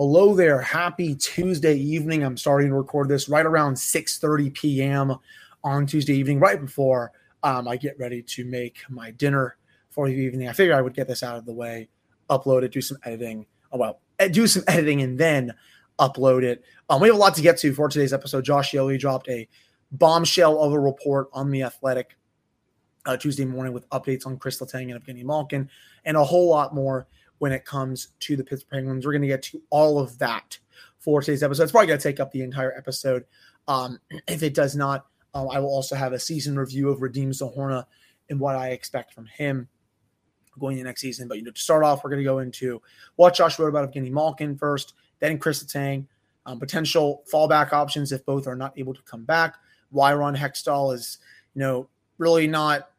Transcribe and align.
Hello 0.00 0.34
there. 0.34 0.62
Happy 0.62 1.14
Tuesday 1.14 1.74
evening. 1.74 2.22
I'm 2.24 2.38
starting 2.38 2.70
to 2.70 2.74
record 2.74 3.10
this 3.10 3.28
right 3.28 3.44
around 3.44 3.74
6:30 3.74 4.54
p.m. 4.54 5.16
on 5.62 5.84
Tuesday 5.84 6.14
evening, 6.14 6.40
right 6.40 6.58
before 6.58 7.12
um, 7.42 7.68
I 7.68 7.76
get 7.76 7.98
ready 7.98 8.22
to 8.22 8.46
make 8.46 8.78
my 8.88 9.10
dinner 9.10 9.58
for 9.90 10.08
the 10.08 10.14
evening. 10.14 10.48
I 10.48 10.54
figured 10.54 10.74
I 10.74 10.80
would 10.80 10.94
get 10.94 11.06
this 11.06 11.22
out 11.22 11.36
of 11.36 11.44
the 11.44 11.52
way, 11.52 11.90
upload 12.30 12.62
it, 12.62 12.72
do 12.72 12.80
some 12.80 12.96
editing. 13.04 13.44
Oh, 13.72 13.76
well, 13.76 14.00
do 14.30 14.46
some 14.46 14.64
editing 14.68 15.02
and 15.02 15.18
then 15.18 15.52
upload 15.98 16.44
it. 16.44 16.64
Um, 16.88 17.02
we 17.02 17.08
have 17.08 17.16
a 17.16 17.20
lot 17.20 17.34
to 17.34 17.42
get 17.42 17.58
to 17.58 17.74
for 17.74 17.90
today's 17.90 18.14
episode. 18.14 18.42
Josh 18.42 18.72
Yohe 18.72 18.98
dropped 18.98 19.28
a 19.28 19.46
bombshell 19.92 20.62
of 20.62 20.72
a 20.72 20.80
report 20.80 21.28
on 21.34 21.50
the 21.50 21.64
Athletic 21.64 22.16
uh, 23.04 23.18
Tuesday 23.18 23.44
morning 23.44 23.74
with 23.74 23.86
updates 23.90 24.26
on 24.26 24.38
Chris 24.38 24.60
Letang 24.60 24.94
and 24.94 25.04
Evgeny 25.04 25.24
Malkin 25.24 25.68
and 26.06 26.16
a 26.16 26.24
whole 26.24 26.48
lot 26.48 26.74
more 26.74 27.06
when 27.40 27.52
it 27.52 27.64
comes 27.64 28.08
to 28.20 28.36
the 28.36 28.44
Pittsburgh 28.44 28.70
Penguins. 28.70 29.06
We're 29.06 29.12
going 29.12 29.22
to 29.22 29.28
get 29.28 29.42
to 29.44 29.62
all 29.70 29.98
of 29.98 30.18
that 30.18 30.58
for 30.98 31.22
today's 31.22 31.42
episode. 31.42 31.62
It's 31.64 31.72
probably 31.72 31.88
going 31.88 31.98
to 31.98 32.02
take 32.02 32.20
up 32.20 32.30
the 32.32 32.42
entire 32.42 32.76
episode. 32.76 33.24
Um, 33.66 33.98
if 34.28 34.42
it 34.42 34.54
does 34.54 34.76
not, 34.76 35.06
um, 35.32 35.48
I 35.50 35.58
will 35.58 35.70
also 35.70 35.96
have 35.96 36.12
a 36.12 36.18
season 36.18 36.58
review 36.58 36.90
of 36.90 37.00
Radim 37.00 37.28
Zohorna 37.28 37.86
and 38.28 38.38
what 38.38 38.56
I 38.56 38.68
expect 38.68 39.14
from 39.14 39.26
him 39.26 39.68
going 40.58 40.76
into 40.76 40.88
next 40.88 41.00
season. 41.00 41.28
But 41.28 41.38
you 41.38 41.44
know, 41.44 41.50
to 41.50 41.60
start 41.60 41.82
off, 41.82 42.04
we're 42.04 42.10
going 42.10 42.20
to 42.20 42.24
go 42.24 42.40
into 42.40 42.82
what 43.16 43.34
Josh 43.34 43.58
wrote 43.58 43.68
about 43.68 43.90
Evgeny 43.90 44.10
Malkin 44.10 44.58
first, 44.58 44.92
then 45.18 45.38
Chris 45.38 45.64
Letang, 45.64 46.06
um, 46.44 46.58
potential 46.58 47.24
fallback 47.32 47.72
options 47.72 48.12
if 48.12 48.24
both 48.26 48.46
are 48.46 48.56
not 48.56 48.78
able 48.78 48.92
to 48.92 49.02
come 49.02 49.24
back. 49.24 49.56
Why 49.90 50.12
Ron 50.12 50.36
Hextall 50.36 50.94
is, 50.94 51.18
you 51.54 51.60
know, 51.60 51.88
really 52.18 52.46
not 52.46 52.90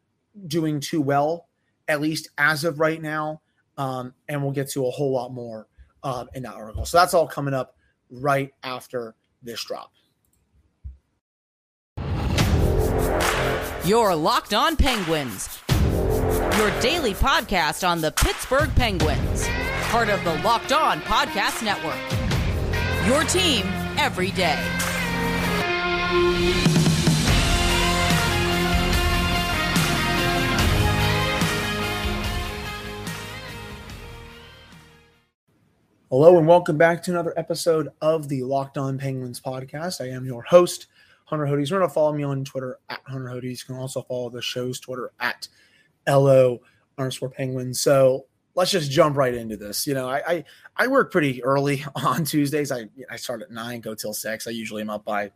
doing 0.48 0.80
too 0.80 1.00
well, 1.00 1.46
at 1.86 2.00
least 2.00 2.28
as 2.38 2.64
of 2.64 2.80
right 2.80 3.00
now. 3.00 3.40
Um, 3.82 4.14
and 4.28 4.40
we'll 4.40 4.52
get 4.52 4.68
to 4.70 4.86
a 4.86 4.90
whole 4.90 5.10
lot 5.10 5.32
more 5.32 5.66
um, 6.04 6.28
in 6.34 6.44
that 6.44 6.54
article. 6.54 6.84
So 6.84 6.98
that's 6.98 7.14
all 7.14 7.26
coming 7.26 7.52
up 7.52 7.74
right 8.10 8.52
after 8.62 9.16
this 9.42 9.64
drop. 9.64 9.90
Your 13.84 14.14
Locked 14.14 14.54
On 14.54 14.76
Penguins, 14.76 15.58
your 16.56 16.70
daily 16.80 17.14
podcast 17.14 17.86
on 17.86 18.00
the 18.00 18.12
Pittsburgh 18.12 18.72
Penguins, 18.76 19.48
part 19.90 20.08
of 20.08 20.22
the 20.22 20.34
Locked 20.44 20.70
On 20.70 21.00
Podcast 21.00 21.64
Network. 21.64 21.98
Your 23.08 23.24
team 23.24 23.66
every 23.98 24.30
day. 24.30 24.60
Hello 36.12 36.36
and 36.36 36.46
welcome 36.46 36.76
back 36.76 37.02
to 37.02 37.10
another 37.10 37.32
episode 37.38 37.88
of 38.02 38.28
the 38.28 38.42
Locked 38.42 38.76
On 38.76 38.98
Penguins 38.98 39.40
podcast. 39.40 40.02
I 40.02 40.10
am 40.10 40.26
your 40.26 40.42
host, 40.42 40.88
Hunter 41.24 41.46
Hodes. 41.46 41.70
To 41.70 41.88
follow 41.88 42.12
me 42.12 42.22
on 42.22 42.44
Twitter 42.44 42.78
at 42.90 43.00
Hunter 43.06 43.30
Hodes. 43.30 43.60
You 43.60 43.64
can 43.64 43.76
also 43.76 44.02
follow 44.02 44.28
the 44.28 44.42
show's 44.42 44.78
Twitter 44.78 45.12
at 45.20 45.48
LO 46.06 46.60
underscore 46.98 47.30
Penguins. 47.30 47.80
So 47.80 48.26
let's 48.54 48.70
just 48.70 48.90
jump 48.90 49.16
right 49.16 49.32
into 49.32 49.56
this. 49.56 49.86
You 49.86 49.94
know, 49.94 50.06
I, 50.06 50.22
I, 50.28 50.44
I 50.76 50.86
work 50.86 51.10
pretty 51.10 51.42
early 51.42 51.82
on 51.94 52.24
Tuesdays. 52.24 52.70
I 52.70 52.90
I 53.10 53.16
start 53.16 53.40
at 53.40 53.50
nine, 53.50 53.80
go 53.80 53.94
till 53.94 54.12
six. 54.12 54.46
I 54.46 54.50
usually 54.50 54.82
am 54.82 54.90
up 54.90 55.06
by 55.06 55.30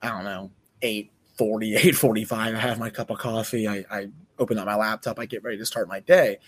I 0.00 0.10
don't 0.10 0.22
know 0.22 0.52
eight 0.80 1.10
forty, 1.36 1.74
eight 1.76 1.96
forty 1.96 2.24
five. 2.24 2.54
I 2.54 2.58
have 2.60 2.78
my 2.78 2.90
cup 2.90 3.10
of 3.10 3.18
coffee. 3.18 3.66
I, 3.66 3.84
I 3.90 4.10
open 4.38 4.58
up 4.58 4.66
my 4.66 4.76
laptop. 4.76 5.18
I 5.18 5.26
get 5.26 5.42
ready 5.42 5.58
to 5.58 5.66
start 5.66 5.88
my 5.88 5.98
day, 5.98 6.38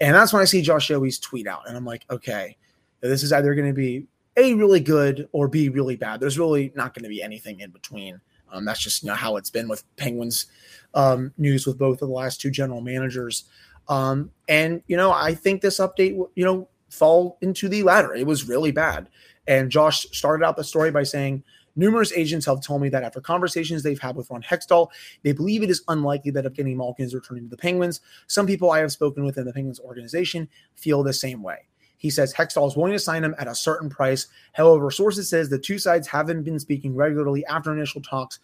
and 0.00 0.16
that's 0.16 0.32
when 0.32 0.42
I 0.42 0.46
see 0.46 0.62
Josh 0.62 0.90
Yohe's 0.90 1.20
tweet 1.20 1.46
out, 1.46 1.68
and 1.68 1.76
I'm 1.76 1.84
like, 1.84 2.04
okay 2.10 2.56
this 3.00 3.22
is 3.22 3.32
either 3.32 3.54
going 3.54 3.68
to 3.68 3.74
be 3.74 4.06
a 4.36 4.54
really 4.54 4.80
good 4.80 5.28
or 5.32 5.48
b 5.48 5.68
really 5.68 5.96
bad. 5.96 6.20
There's 6.20 6.38
really 6.38 6.72
not 6.74 6.94
going 6.94 7.02
to 7.02 7.08
be 7.08 7.22
anything 7.22 7.60
in 7.60 7.70
between. 7.70 8.20
Um, 8.50 8.64
that's 8.64 8.80
just 8.80 9.02
you 9.02 9.08
know, 9.08 9.14
how 9.14 9.36
it's 9.36 9.50
been 9.50 9.68
with 9.68 9.84
Penguins 9.96 10.46
um, 10.94 11.32
news 11.36 11.66
with 11.66 11.78
both 11.78 12.02
of 12.02 12.08
the 12.08 12.14
last 12.14 12.40
two 12.40 12.50
general 12.50 12.80
managers. 12.80 13.44
Um, 13.88 14.30
and 14.48 14.82
you 14.86 14.96
know, 14.96 15.12
I 15.12 15.34
think 15.34 15.60
this 15.60 15.78
update, 15.78 16.16
you 16.34 16.44
know, 16.44 16.68
fall 16.90 17.38
into 17.42 17.68
the 17.68 17.82
latter. 17.82 18.14
It 18.14 18.26
was 18.26 18.48
really 18.48 18.72
bad. 18.72 19.08
And 19.46 19.70
Josh 19.70 20.06
started 20.12 20.44
out 20.44 20.56
the 20.56 20.64
story 20.64 20.90
by 20.90 21.02
saying, 21.02 21.42
Numerous 21.78 22.12
agents 22.12 22.44
have 22.46 22.60
told 22.60 22.82
me 22.82 22.88
that 22.88 23.04
after 23.04 23.20
conversations 23.20 23.84
they've 23.84 24.00
had 24.00 24.16
with 24.16 24.28
Ron 24.30 24.42
Hextall, 24.42 24.88
they 25.22 25.30
believe 25.30 25.62
it 25.62 25.70
is 25.70 25.84
unlikely 25.86 26.32
that 26.32 26.44
Evgeny 26.44 26.74
Malkin 26.74 27.06
is 27.06 27.14
returning 27.14 27.44
to 27.44 27.50
the 27.50 27.56
Penguins. 27.56 28.00
Some 28.26 28.48
people 28.48 28.72
I 28.72 28.80
have 28.80 28.90
spoken 28.90 29.24
with 29.24 29.38
in 29.38 29.44
the 29.44 29.52
Penguins 29.52 29.78
organization 29.78 30.48
feel 30.74 31.04
the 31.04 31.12
same 31.12 31.40
way. 31.40 31.68
He 31.98 32.10
says 32.10 32.32
Hextall 32.32 32.68
is 32.68 32.76
willing 32.76 32.92
to 32.92 32.98
sign 32.98 33.24
him 33.24 33.34
at 33.38 33.48
a 33.48 33.54
certain 33.54 33.90
price. 33.90 34.28
However, 34.52 34.90
sources 34.90 35.28
says 35.28 35.50
the 35.50 35.58
two 35.58 35.78
sides 35.78 36.06
haven't 36.06 36.44
been 36.44 36.58
speaking 36.58 36.94
regularly 36.94 37.44
after 37.46 37.72
initial 37.72 38.00
talks. 38.00 38.38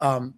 Um, 0.00 0.34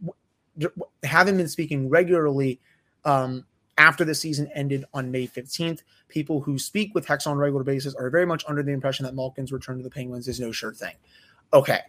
haven't 1.02 1.36
been 1.36 1.48
speaking 1.48 1.88
regularly 1.88 2.60
um, 3.04 3.44
after 3.76 4.04
the 4.04 4.14
season 4.14 4.48
ended 4.54 4.84
on 4.94 5.10
May 5.10 5.26
15th. 5.26 5.82
People 6.08 6.40
who 6.40 6.58
speak 6.58 6.94
with 6.94 7.06
Hex 7.06 7.26
on 7.26 7.36
a 7.36 7.40
regular 7.40 7.64
basis 7.64 7.94
are 7.96 8.08
very 8.08 8.26
much 8.26 8.44
under 8.46 8.62
the 8.62 8.72
impression 8.72 9.04
that 9.04 9.14
Malkin's 9.14 9.52
return 9.52 9.76
to 9.76 9.82
the 9.82 9.90
Penguins 9.90 10.28
is 10.28 10.38
no 10.38 10.52
sure 10.52 10.72
thing. 10.72 10.94
Okay, 11.52 11.80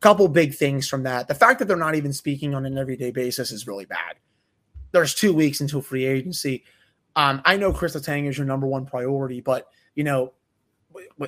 couple 0.00 0.26
big 0.26 0.54
things 0.54 0.88
from 0.88 1.02
that. 1.02 1.28
The 1.28 1.34
fact 1.34 1.58
that 1.58 1.68
they're 1.68 1.76
not 1.76 1.96
even 1.96 2.14
speaking 2.14 2.54
on 2.54 2.64
an 2.64 2.78
everyday 2.78 3.10
basis 3.10 3.52
is 3.52 3.66
really 3.66 3.84
bad. 3.84 4.16
There's 4.92 5.14
two 5.14 5.34
weeks 5.34 5.60
until 5.60 5.82
free 5.82 6.06
agency. 6.06 6.64
Um, 7.14 7.42
I 7.44 7.58
know 7.58 7.72
Chris 7.72 7.94
Letang 7.94 8.26
is 8.26 8.38
your 8.38 8.46
number 8.46 8.66
one 8.66 8.86
priority, 8.86 9.42
but– 9.42 9.68
you 10.00 10.04
know, 10.04 10.32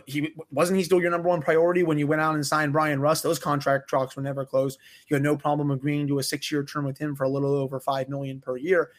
he 0.07 0.33
wasn't 0.51 0.79
he 0.79 0.83
still 0.83 0.99
your 0.99 1.11
number 1.11 1.29
one 1.29 1.43
priority 1.43 1.83
when 1.83 1.99
you 1.99 2.07
went 2.07 2.23
out 2.23 2.35
and 2.35 2.47
signed 2.47 2.73
Brian 2.73 3.03
Rust? 3.03 3.23
Those 3.23 3.39
contract 3.39 3.91
talks 3.91 4.17
were 4.17 4.23
never 4.23 4.47
closed. 4.47 4.79
You 5.09 5.15
had 5.15 5.23
no 5.23 5.37
problem 5.37 5.71
agreeing 5.71 6.09
to 6.09 6.19
a 6.19 6.23
six-year 6.23 6.65
term 6.65 6.87
with 6.87 6.97
him 6.97 7.15
for 7.15 7.25
a 7.25 7.29
little 7.29 7.55
over 7.55 7.79
five 7.81 8.09
million 8.09 8.41
per 8.41 8.57
year. 8.57 8.93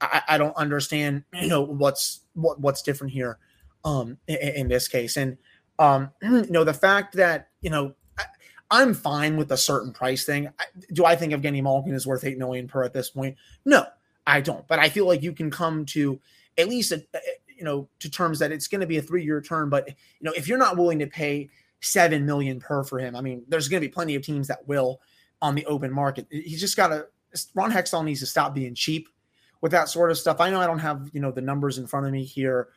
I, 0.00 0.22
I 0.26 0.38
don't 0.38 0.56
understand, 0.56 1.24
you 1.34 1.48
know, 1.48 1.60
what's 1.60 2.20
what 2.32 2.58
what's 2.58 2.80
different 2.80 3.12
here 3.12 3.36
um, 3.84 4.16
in, 4.26 4.36
in, 4.36 4.68
this 4.68 4.88
case. 4.88 5.18
And 5.18 5.36
um, 5.78 6.10
you 6.22 6.46
know, 6.48 6.64
the 6.64 6.72
fact 6.72 7.16
that 7.16 7.48
you 7.60 7.68
know 7.68 7.94
I, 8.70 8.80
am 8.80 8.94
fine 8.94 9.36
with 9.36 9.52
a 9.52 9.58
certain 9.58 9.92
price 9.92 10.24
thing. 10.24 10.48
Do 10.90 11.04
I 11.04 11.16
think 11.16 11.34
Evgeny 11.34 11.62
Malkin 11.62 11.92
is 11.92 12.06
worth 12.06 12.24
eight 12.24 12.38
million 12.38 12.66
per 12.66 12.82
at 12.82 12.94
this 12.94 13.10
point? 13.10 13.36
No, 13.66 13.84
I 14.26 14.40
don't. 14.40 14.66
But 14.66 14.78
I 14.78 14.88
feel 14.88 15.06
like 15.06 15.22
you 15.22 15.34
can 15.34 15.50
come 15.50 15.84
to 15.86 16.18
at 16.56 16.66
least 16.66 16.92
a, 16.92 17.04
you 17.58 17.64
know 17.64 17.88
to 17.98 18.10
terms 18.10 18.38
that 18.38 18.52
it's 18.52 18.68
going 18.68 18.80
to 18.80 18.86
be 18.86 18.98
a 18.98 19.02
three 19.02 19.24
year 19.24 19.40
term. 19.40 19.68
But 19.68 19.88
you 19.88 19.94
know, 20.22 20.32
if 20.36 20.48
you're 20.48 20.58
not 20.58 20.76
willing 20.76 21.00
to 21.00 21.06
pay 21.06 21.50
seven 21.80 22.24
million 22.24 22.60
per 22.60 22.84
for 22.84 22.98
him, 22.98 23.16
I 23.16 23.20
mean, 23.20 23.44
there's 23.48 23.68
going 23.68 23.82
to 23.82 23.86
be 23.88 23.92
plenty 23.92 24.14
of 24.14 24.22
teams 24.22 24.48
that 24.48 24.66
will 24.66 25.00
on 25.42 25.54
the 25.54 25.66
open 25.66 25.92
market. 25.92 26.26
He's 26.30 26.60
just 26.60 26.76
got 26.76 26.88
to. 26.88 27.06
Ron 27.54 27.70
Hextall 27.70 28.04
needs 28.04 28.20
to 28.20 28.26
stop 28.26 28.54
being 28.54 28.74
cheap 28.74 29.08
with 29.60 29.72
that 29.72 29.88
sort 29.88 30.10
of 30.10 30.18
stuff. 30.18 30.40
I 30.40 30.50
know 30.50 30.60
I 30.60 30.66
don't 30.66 30.78
have 30.78 31.10
you 31.12 31.20
know 31.20 31.30
the 31.30 31.40
numbers 31.40 31.78
in 31.78 31.86
front 31.86 32.06
of 32.06 32.12
me 32.12 32.24
here. 32.24 32.68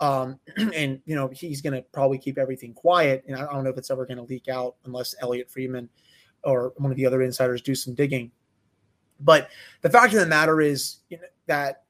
Um, 0.00 0.40
and 0.74 1.00
you 1.04 1.14
know 1.14 1.28
he's 1.28 1.60
going 1.60 1.74
to 1.74 1.82
probably 1.92 2.18
keep 2.18 2.38
everything 2.38 2.72
quiet, 2.74 3.24
and 3.28 3.36
I 3.36 3.46
don't 3.52 3.64
know 3.64 3.70
if 3.70 3.78
it's 3.78 3.90
ever 3.90 4.06
going 4.06 4.18
to 4.18 4.24
leak 4.24 4.48
out 4.48 4.76
unless 4.84 5.14
Elliotte 5.20 5.50
Friedman 5.50 5.88
or 6.42 6.72
one 6.78 6.90
of 6.90 6.96
the 6.96 7.04
other 7.04 7.22
insiders 7.22 7.60
do 7.60 7.74
some 7.74 7.94
digging. 7.94 8.30
But 9.20 9.50
the 9.82 9.90
fact 9.90 10.14
of 10.14 10.20
the 10.20 10.26
matter 10.26 10.60
is 10.60 10.98
you 11.10 11.18
know, 11.18 11.24
that 11.46 11.84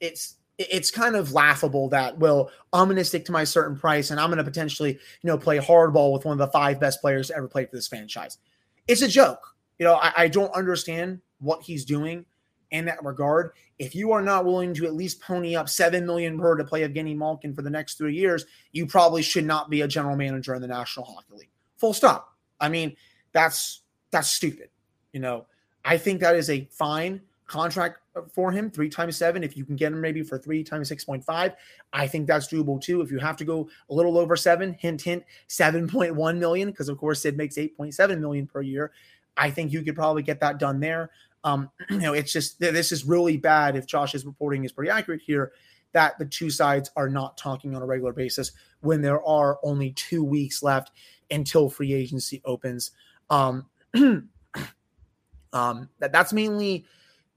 it's 0.00 0.36
it's 0.58 0.90
kind 0.90 1.14
of 1.14 1.32
laughable 1.32 1.88
that 1.88 2.18
well 2.18 2.50
i'm 2.72 2.86
going 2.86 2.96
to 2.96 3.04
stick 3.04 3.24
to 3.24 3.32
my 3.32 3.44
certain 3.44 3.76
price 3.76 4.10
and 4.10 4.18
i'm 4.18 4.28
going 4.28 4.38
to 4.38 4.44
potentially 4.44 4.92
you 4.92 4.98
know 5.24 5.38
play 5.38 5.58
hardball 5.58 6.12
with 6.12 6.24
one 6.24 6.32
of 6.32 6.38
the 6.38 6.52
five 6.52 6.80
best 6.80 7.00
players 7.00 7.28
to 7.28 7.36
ever 7.36 7.48
play 7.48 7.64
for 7.64 7.76
this 7.76 7.88
franchise. 7.88 8.38
It's 8.86 9.02
a 9.02 9.08
joke. 9.08 9.54
You 9.78 9.84
know 9.84 9.94
I, 9.94 10.12
I, 10.16 10.28
don't 10.28 10.54
understand 10.54 11.20
what 11.38 11.62
he's 11.62 11.84
doing 11.84 12.24
in 12.72 12.84
that 12.86 13.04
regard. 13.04 13.52
If 13.78 13.94
you 13.94 14.10
are 14.12 14.20
not 14.20 14.44
willing 14.44 14.74
to 14.74 14.86
at 14.86 14.94
least 14.94 15.20
pony 15.20 15.54
up 15.54 15.68
seven 15.68 16.04
million 16.04 16.38
per 16.38 16.56
to 16.56 16.64
play 16.64 16.86
evgeny 16.86 17.16
malkin 17.16 17.54
for 17.54 17.62
the 17.62 17.70
next 17.70 17.96
three 17.96 18.14
years 18.14 18.44
you 18.72 18.86
probably 18.86 19.22
should 19.22 19.44
not 19.46 19.70
be 19.70 19.82
a 19.82 19.88
general 19.88 20.16
manager 20.16 20.54
in 20.54 20.62
the 20.62 20.68
national 20.68 21.06
hockey 21.06 21.34
league. 21.34 21.50
Full 21.76 21.94
stop. 21.94 22.34
I 22.60 22.68
mean 22.68 22.96
that's 23.32 23.82
that's 24.10 24.28
stupid. 24.28 24.70
You 25.12 25.20
know 25.20 25.46
i 25.84 25.96
think 25.96 26.20
that 26.20 26.34
is 26.34 26.50
a 26.50 26.68
fine 26.72 27.20
contract 27.48 27.98
for 28.32 28.52
him, 28.52 28.70
three 28.70 28.88
times 28.88 29.16
seven. 29.16 29.42
If 29.42 29.56
you 29.56 29.64
can 29.64 29.74
get 29.74 29.92
him 29.92 30.00
maybe 30.00 30.22
for 30.22 30.38
three 30.38 30.62
times 30.62 30.90
6.5, 30.90 31.54
I 31.92 32.06
think 32.06 32.26
that's 32.26 32.46
doable 32.46 32.80
too. 32.80 33.00
If 33.00 33.10
you 33.10 33.18
have 33.18 33.36
to 33.38 33.44
go 33.44 33.68
a 33.90 33.94
little 33.94 34.16
over 34.18 34.36
seven, 34.36 34.74
hint, 34.74 35.02
hint, 35.02 35.24
7.1 35.48 36.38
million, 36.38 36.70
because 36.70 36.88
of 36.88 36.98
course 36.98 37.22
Sid 37.22 37.36
makes 37.36 37.56
8.7 37.56 38.20
million 38.20 38.46
per 38.46 38.62
year. 38.62 38.92
I 39.36 39.50
think 39.50 39.72
you 39.72 39.82
could 39.82 39.96
probably 39.96 40.22
get 40.22 40.40
that 40.40 40.58
done 40.58 40.78
there. 40.78 41.10
Um, 41.42 41.70
you 41.90 41.98
know, 41.98 42.12
it's 42.12 42.32
just 42.32 42.60
this 42.60 42.92
is 42.92 43.04
really 43.04 43.36
bad 43.36 43.76
if 43.76 43.86
Josh's 43.86 44.26
reporting 44.26 44.64
is 44.64 44.72
pretty 44.72 44.90
accurate 44.90 45.22
here 45.24 45.52
that 45.92 46.18
the 46.18 46.26
two 46.26 46.50
sides 46.50 46.90
are 46.96 47.08
not 47.08 47.38
talking 47.38 47.74
on 47.74 47.82
a 47.82 47.86
regular 47.86 48.12
basis 48.12 48.52
when 48.80 49.00
there 49.00 49.22
are 49.26 49.58
only 49.62 49.92
two 49.92 50.22
weeks 50.22 50.62
left 50.62 50.92
until 51.30 51.70
free 51.70 51.94
agency 51.94 52.42
opens. 52.44 52.90
Um, 53.30 53.66
um, 53.94 55.88
that, 55.98 56.12
that's 56.12 56.32
mainly, 56.32 56.84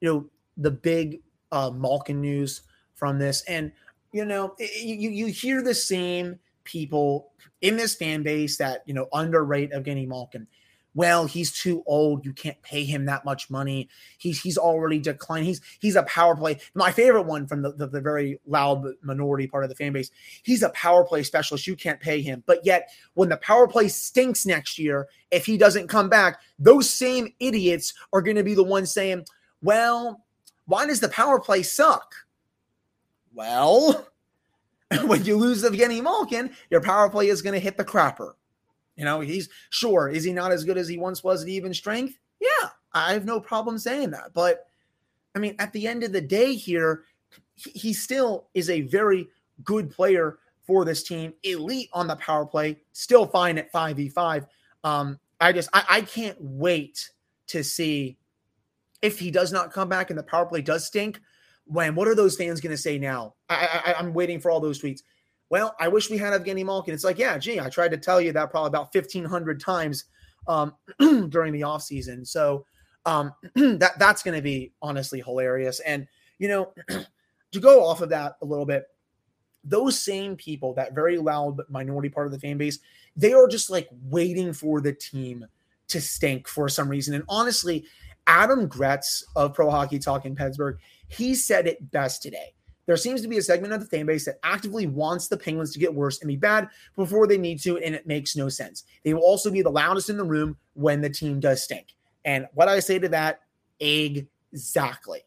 you 0.02 0.14
know, 0.14 0.26
the 0.58 0.72
big 0.72 1.22
uh, 1.52 1.72
Malkin 1.72 2.20
news 2.20 2.62
from 2.96 3.18
this. 3.18 3.44
And, 3.44 3.72
you 4.12 4.26
know, 4.26 4.56
you, 4.60 5.10
you 5.10 5.28
hear 5.28 5.62
the 5.62 5.74
same 5.74 6.38
people 6.64 7.32
in 7.62 7.78
this 7.78 7.96
fan 7.96 8.22
base 8.22 8.58
that 8.58 8.84
you 8.86 8.94
know 8.94 9.08
underrate 9.14 9.72
Evgeny 9.72 10.08
Malkin 10.08 10.48
well, 10.94 11.26
he's 11.26 11.52
too 11.54 11.84
old. 11.86 12.26
You 12.26 12.34
can't 12.34 12.62
pay 12.62 12.84
him 12.84 13.06
that 13.06 13.24
much 13.24 13.50
money. 13.50 13.88
He's 14.18 14.42
he's 14.42 14.58
already 14.58 15.00
declined. 15.00 15.46
He's 15.46 15.62
he's 15.80 15.96
a 15.96 16.04
power 16.04 16.36
play. 16.36 16.60
My 16.74 16.92
favorite 16.92 17.24
one 17.24 17.48
from 17.48 17.62
the, 17.62 17.72
the, 17.74 17.88
the, 17.88 18.02
very 18.02 18.40
loud 18.46 18.86
minority 19.02 19.48
part 19.48 19.64
of 19.64 19.70
the 19.70 19.76
fan 19.76 19.94
base. 19.94 20.12
He's 20.44 20.64
a 20.64 20.70
power 20.70 21.06
play 21.06 21.24
specialist. 21.24 21.68
You 21.68 21.76
can't 21.76 22.00
pay 22.00 22.22
him. 22.22 22.44
But 22.46 22.66
yet, 22.66 22.90
when 23.14 23.30
the 23.30 23.38
power 23.38 23.68
play 23.68 23.88
stinks 23.88 24.46
next 24.46 24.78
year, 24.78 25.08
if 25.32 25.46
he 25.46 25.58
doesn't 25.58 25.88
come 25.88 26.10
back, 26.10 26.42
those 26.60 26.90
same 26.90 27.34
idiots 27.40 27.94
are 28.12 28.22
going 28.22 28.38
to 28.38 28.44
be 28.44 28.54
the 28.54 28.64
ones 28.64 28.92
saying, 28.92 29.26
"Well, 29.62 30.24
why 30.66 30.86
does 30.86 31.00
the 31.00 31.10
power 31.10 31.40
play 31.40 31.64
suck?" 31.64 32.14
Well, 33.34 34.08
when 35.06 35.24
you 35.24 35.38
lose 35.38 35.64
Evgeny 35.64 36.02
Malkin, 36.02 36.52
your 36.70 36.82
power 36.82 37.10
play 37.10 37.28
is 37.28 37.42
going 37.42 37.54
to 37.54 37.60
hit 37.60 37.78
the 37.78 37.86
crapper. 37.86 38.34
You 38.96 39.06
know, 39.06 39.22
he's 39.22 39.50
sure, 39.70 40.10
is 40.10 40.24
he 40.24 40.34
not 40.34 40.52
as 40.52 40.64
good 40.64 40.78
as 40.78 40.88
he 40.88 40.98
once 40.98 41.24
was 41.24 41.44
at 41.44 41.48
even 41.48 41.74
strength? 41.74 42.20
Yeah, 42.40 42.70
I 42.94 43.14
have 43.14 43.26
no 43.26 43.40
problem 43.40 43.78
saying 43.78 44.12
that. 44.12 44.34
But 44.34 44.66
I 45.36 45.40
mean, 45.40 45.56
at 45.60 45.72
the 45.74 45.88
end 45.88 46.04
of 46.04 46.12
the 46.12 46.22
day, 46.22 46.54
here, 46.54 47.04
he, 47.56 47.94
still 47.94 48.48
is 48.54 48.70
a 48.70 48.82
very 48.82 49.28
good 49.64 49.90
player 49.90 50.40
for 50.66 50.84
this 50.84 51.04
team, 51.04 51.34
elite 51.44 51.90
on 51.94 52.08
the 52.08 52.16
power 52.18 52.46
play, 52.46 52.78
still 52.92 53.26
fine 53.26 53.58
at 53.58 53.72
5v5. 53.72 54.46
Um, 54.84 55.20
I 55.40 55.52
just, 55.52 55.70
I, 55.74 55.84
I 55.90 56.02
can't 56.02 56.38
wait 56.40 57.12
to 57.48 57.64
see 57.64 58.18
if 59.02 59.20
he 59.20 59.32
does 59.32 59.52
not 59.52 59.72
come 59.72 59.90
back 59.90 60.10
and 60.10 60.20
the 60.20 60.24
power 60.24 60.46
play 60.46 60.62
does 60.62 60.86
stink. 60.86 61.20
When 61.66 61.96
what 61.96 62.08
are 62.08 62.16
those 62.16 62.36
fans 62.36 62.60
going 62.60 62.72
to 62.72 62.78
say 62.78 62.98
now? 62.98 63.36
I, 63.48 63.82
I, 63.86 63.94
I'm 63.94 64.14
waiting 64.14 64.40
for 64.40 64.52
all 64.52 64.60
those 64.60 64.82
tweets 64.82 65.02
well, 65.52 65.76
I 65.82 65.90
wish 65.90 66.10
we 66.10 66.18
had 66.18 66.32
Evgeny 66.32 66.64
Malkin. 66.64 66.94
It's 66.94 67.04
like, 67.04 67.20
yeah, 67.20 67.38
gee, 67.38 67.60
I 67.60 67.68
tried 67.68 67.92
to 67.92 67.98
tell 67.98 68.22
you 68.22 68.32
that 68.32 68.52
probably 68.52 68.70
about 68.70 68.96
1,500 68.96 69.60
times 69.60 70.06
um, 70.48 70.74
during 71.28 71.52
the 71.52 71.62
offseason. 71.62 72.26
So 72.26 72.66
um, 73.06 73.34
that 73.56 74.00
that's 74.00 74.24
going 74.24 74.38
to 74.38 74.42
be 74.42 74.72
honestly 74.82 75.20
hilarious. 75.20 75.82
And, 75.82 76.08
you 76.40 76.48
know, 76.48 76.74
to 77.52 77.60
go 77.60 77.84
off 77.84 78.00
of 78.00 78.08
that 78.10 78.38
a 78.42 78.46
little 78.46 78.66
bit, 78.66 78.86
those 79.66 80.00
same 80.00 80.38
people, 80.38 80.74
that 80.76 80.96
very 80.96 81.18
loud 81.18 81.60
minority 81.70 82.08
part 82.08 82.28
of 82.28 82.32
the 82.32 82.40
fan 82.40 82.58
base, 82.58 82.80
they 83.18 83.34
are 83.34 83.50
just 83.50 83.70
like 83.70 83.90
waiting 84.06 84.54
for 84.54 84.80
the 84.80 84.94
team 84.94 85.46
to 85.90 86.00
stink 86.00 86.48
for 86.48 86.70
some 86.70 86.88
reason. 86.88 87.14
And 87.14 87.26
honestly, 87.28 87.84
Adam 88.28 88.68
Gretz 88.68 89.24
of 89.36 89.54
Pro 89.54 89.70
Hockey 89.70 90.00
Talk 90.00 90.26
in 90.26 90.36
Pittsburgh, 90.36 90.78
he 91.08 91.36
said 91.36 91.68
it 91.68 91.92
best 91.92 92.22
today. 92.22 92.54
There 92.86 92.98
seems 92.98 93.22
to 93.22 93.28
be 93.28 93.38
a 93.38 93.42
segment 93.42 93.74
of 93.74 93.80
the 93.80 93.86
fan 93.86 94.06
base 94.06 94.26
that 94.26 94.40
actively 94.44 94.88
wants 94.88 95.28
the 95.28 95.38
Penguins 95.38 95.72
to 95.74 95.80
get 95.80 95.94
worse 95.94 96.20
and 96.20 96.28
be 96.28 96.36
bad 96.36 96.68
before 96.96 97.28
they 97.28 97.38
need 97.38 97.62
to, 97.62 97.78
and 97.78 97.94
it 97.94 98.08
makes 98.08 98.36
no 98.36 98.50
sense. 98.50 98.84
They 99.04 99.14
will 99.14 99.22
also 99.22 99.52
be 99.52 99.62
the 99.62 99.70
loudest 99.70 100.10
in 100.10 100.18
the 100.18 100.24
room 100.24 100.58
when 100.74 101.02
the 101.02 101.10
team 101.10 101.40
does 101.40 101.64
stink. 101.64 101.96
And 102.26 102.48
what 102.54 102.68
I 102.68 102.80
say 102.80 103.00
to 103.00 103.10
that, 103.10 103.42
exactly. 103.80 105.22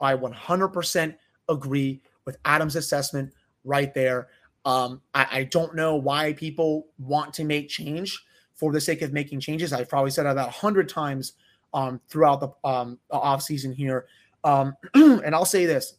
I 0.00 0.14
100% 0.14 1.16
agree 1.48 2.02
with 2.24 2.38
Adam's 2.44 2.76
assessment 2.76 3.32
right 3.64 3.92
there. 3.94 4.28
Um, 4.64 5.00
I, 5.14 5.26
I, 5.30 5.44
don't 5.44 5.76
know 5.76 5.94
why 5.94 6.32
people 6.32 6.88
want 6.98 7.32
to 7.34 7.44
make 7.44 7.68
change 7.68 8.20
for 8.54 8.72
the 8.72 8.80
sake 8.80 9.00
of 9.02 9.12
making 9.12 9.38
changes. 9.38 9.72
I've 9.72 9.88
probably 9.88 10.10
said 10.10 10.24
that 10.24 10.36
a 10.36 10.50
hundred 10.50 10.88
times 10.88 11.34
um, 11.76 12.00
throughout 12.08 12.40
the, 12.40 12.68
um, 12.68 12.98
the 13.10 13.16
off 13.16 13.42
season 13.42 13.70
here. 13.70 14.06
Um, 14.42 14.74
and 14.94 15.34
I'll 15.34 15.44
say 15.44 15.66
this: 15.66 15.94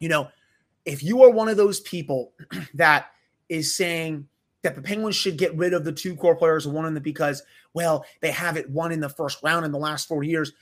you 0.00 0.10
know, 0.10 0.28
if 0.84 1.02
you 1.02 1.22
are 1.22 1.30
one 1.30 1.48
of 1.48 1.56
those 1.56 1.80
people 1.80 2.32
that 2.74 3.12
is 3.48 3.74
saying 3.74 4.26
that 4.62 4.74
the 4.74 4.82
Penguins 4.82 5.16
should 5.16 5.38
get 5.38 5.56
rid 5.56 5.72
of 5.72 5.84
the 5.84 5.92
two 5.92 6.14
core 6.16 6.36
players, 6.36 6.66
one 6.66 6.84
in 6.84 6.92
the 6.92 7.00
because, 7.00 7.42
well, 7.72 8.04
they 8.20 8.30
haven't 8.30 8.68
won 8.68 8.92
in 8.92 9.00
the 9.00 9.08
first 9.08 9.42
round 9.42 9.64
in 9.64 9.72
the 9.72 9.78
last 9.78 10.08
four 10.08 10.22
years. 10.22 10.52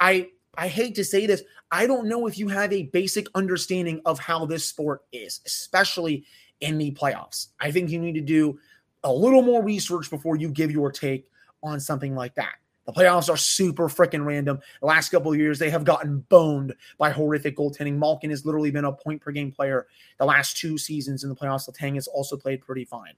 I 0.00 0.30
I 0.56 0.68
hate 0.68 0.94
to 0.94 1.04
say 1.04 1.26
this. 1.26 1.42
I 1.70 1.86
don't 1.86 2.08
know 2.08 2.26
if 2.26 2.38
you 2.38 2.48
have 2.48 2.72
a 2.72 2.84
basic 2.84 3.26
understanding 3.34 4.00
of 4.06 4.18
how 4.18 4.46
this 4.46 4.64
sport 4.64 5.02
is, 5.12 5.40
especially 5.44 6.24
in 6.60 6.78
the 6.78 6.92
playoffs. 6.92 7.48
I 7.60 7.70
think 7.70 7.90
you 7.90 7.98
need 7.98 8.14
to 8.14 8.20
do 8.20 8.58
a 9.02 9.12
little 9.12 9.42
more 9.42 9.62
research 9.62 10.08
before 10.08 10.36
you 10.36 10.48
give 10.48 10.70
your 10.70 10.90
take 10.90 11.28
on 11.62 11.80
something 11.80 12.14
like 12.14 12.34
that. 12.36 12.54
The 12.86 12.92
playoffs 12.92 13.32
are 13.32 13.36
super 13.36 13.88
freaking 13.88 14.26
random. 14.26 14.60
The 14.80 14.86
last 14.86 15.10
couple 15.10 15.32
of 15.32 15.38
years, 15.38 15.58
they 15.58 15.70
have 15.70 15.84
gotten 15.84 16.20
boned 16.28 16.74
by 16.98 17.10
horrific 17.10 17.56
goaltending. 17.56 17.96
Malkin 17.96 18.30
has 18.30 18.44
literally 18.44 18.70
been 18.70 18.84
a 18.84 18.92
point 18.92 19.22
per 19.22 19.32
game 19.32 19.50
player 19.50 19.86
the 20.18 20.26
last 20.26 20.58
two 20.58 20.76
seasons 20.76 21.24
in 21.24 21.30
the 21.30 21.36
playoffs. 21.36 21.68
Letang 21.68 21.94
has 21.94 22.06
also 22.06 22.36
played 22.36 22.60
pretty 22.60 22.84
fine. 22.84 23.14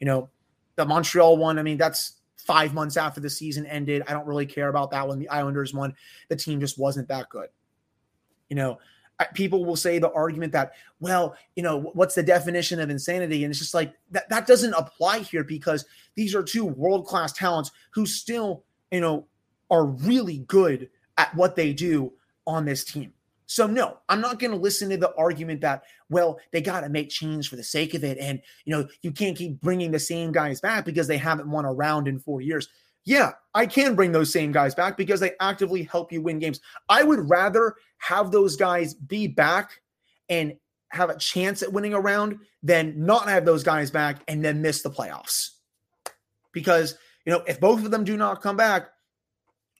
You 0.00 0.06
know, 0.06 0.30
the 0.76 0.84
Montreal 0.84 1.36
one, 1.36 1.58
I 1.58 1.62
mean, 1.62 1.78
that's 1.78 2.14
five 2.36 2.74
months 2.74 2.96
after 2.96 3.20
the 3.20 3.30
season 3.30 3.66
ended. 3.66 4.02
I 4.08 4.12
don't 4.12 4.26
really 4.26 4.46
care 4.46 4.68
about 4.68 4.90
that 4.90 5.06
one. 5.06 5.18
The 5.18 5.28
Islanders 5.28 5.72
one, 5.72 5.94
the 6.28 6.36
team 6.36 6.60
just 6.60 6.78
wasn't 6.78 7.08
that 7.08 7.28
good. 7.28 7.48
You 8.48 8.56
know, 8.56 8.78
people 9.32 9.64
will 9.64 9.76
say 9.76 9.98
the 9.98 10.10
argument 10.12 10.52
that, 10.52 10.72
well, 11.00 11.36
you 11.54 11.62
know, 11.62 11.90
what's 11.94 12.16
the 12.16 12.22
definition 12.22 12.80
of 12.80 12.90
insanity? 12.90 13.44
And 13.44 13.50
it's 13.50 13.60
just 13.60 13.74
like 13.74 13.94
that, 14.10 14.28
that 14.28 14.46
doesn't 14.46 14.74
apply 14.74 15.20
here 15.20 15.44
because 15.44 15.84
these 16.16 16.34
are 16.34 16.42
two 16.42 16.64
world 16.64 17.06
class 17.06 17.32
talents 17.32 17.70
who 17.92 18.06
still 18.06 18.64
you 18.94 19.00
know, 19.00 19.26
are 19.70 19.86
really 19.86 20.38
good 20.46 20.88
at 21.18 21.34
what 21.34 21.56
they 21.56 21.72
do 21.72 22.12
on 22.46 22.64
this 22.64 22.84
team. 22.84 23.12
So 23.46 23.66
no, 23.66 23.98
I'm 24.08 24.20
not 24.20 24.38
going 24.38 24.52
to 24.52 24.56
listen 24.56 24.88
to 24.90 24.96
the 24.96 25.14
argument 25.16 25.60
that 25.60 25.82
well, 26.08 26.38
they 26.52 26.60
got 26.60 26.80
to 26.80 26.88
make 26.88 27.10
change 27.10 27.48
for 27.48 27.56
the 27.56 27.64
sake 27.64 27.94
of 27.94 28.04
it 28.04 28.16
and 28.18 28.40
you 28.64 28.74
know, 28.74 28.88
you 29.02 29.12
can't 29.12 29.36
keep 29.36 29.60
bringing 29.60 29.90
the 29.90 29.98
same 29.98 30.32
guys 30.32 30.60
back 30.60 30.84
because 30.84 31.06
they 31.06 31.18
haven't 31.18 31.50
won 31.50 31.64
a 31.64 31.72
round 31.72 32.08
in 32.08 32.18
4 32.18 32.40
years. 32.40 32.68
Yeah, 33.04 33.32
I 33.54 33.66
can 33.66 33.94
bring 33.94 34.12
those 34.12 34.32
same 34.32 34.50
guys 34.50 34.74
back 34.74 34.96
because 34.96 35.20
they 35.20 35.32
actively 35.40 35.82
help 35.82 36.10
you 36.10 36.22
win 36.22 36.38
games. 36.38 36.60
I 36.88 37.02
would 37.02 37.28
rather 37.28 37.74
have 37.98 38.30
those 38.30 38.56
guys 38.56 38.94
be 38.94 39.26
back 39.26 39.82
and 40.30 40.56
have 40.88 41.10
a 41.10 41.18
chance 41.18 41.62
at 41.62 41.72
winning 41.72 41.92
a 41.92 42.00
round 42.00 42.38
than 42.62 42.94
not 43.04 43.28
have 43.28 43.44
those 43.44 43.62
guys 43.62 43.90
back 43.90 44.22
and 44.26 44.42
then 44.42 44.62
miss 44.62 44.80
the 44.80 44.90
playoffs. 44.90 45.50
Because 46.52 46.96
you 47.24 47.32
know, 47.32 47.42
if 47.46 47.60
both 47.60 47.84
of 47.84 47.90
them 47.90 48.04
do 48.04 48.16
not 48.16 48.42
come 48.42 48.56
back, 48.56 48.88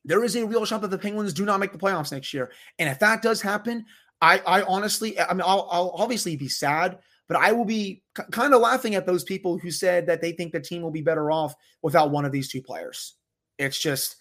there 0.05 0.25
is 0.25 0.37
a 0.37 0.47
real 0.47 0.65
shot 0.65 0.83
that 0.83 0.91
the 0.91 0.99
Penguins 0.99 1.33
do 1.33 1.45
not 1.45 1.61
make 1.61 1.73
the 1.73 1.79
playoffs 1.79 2.13
next 2.13 2.35
year. 2.35 2.51
And 2.79 2.89
if 2.89 2.99
that 2.99 3.23
does 3.23 3.41
happen, 3.41 3.87
I, 4.21 4.39
I 4.47 4.63
honestly, 4.63 5.19
I 5.19 5.33
mean, 5.33 5.43
I'll, 5.45 5.69
I'll 5.71 5.95
obviously 5.97 6.37
be 6.37 6.49
sad, 6.49 6.99
but 7.29 7.37
I 7.37 7.53
will 7.53 7.65
be 7.65 8.03
c- 8.17 8.25
kind 8.31 8.55
of 8.55 8.61
laughing 8.61 8.95
at 8.95 9.07
those 9.07 9.25
people 9.25 9.59
who 9.59 9.71
said 9.71 10.07
that 10.07 10.21
they 10.21 10.33
think 10.33 10.53
the 10.53 10.61
team 10.61 10.83
will 10.83 10.91
be 10.91 11.03
better 11.03 11.31
off 11.31 11.55
without 11.83 12.11
one 12.11 12.25
of 12.25 12.33
these 12.33 12.49
two 12.49 12.63
players. 12.63 13.15
It's 13.59 13.79
just, 13.79 14.17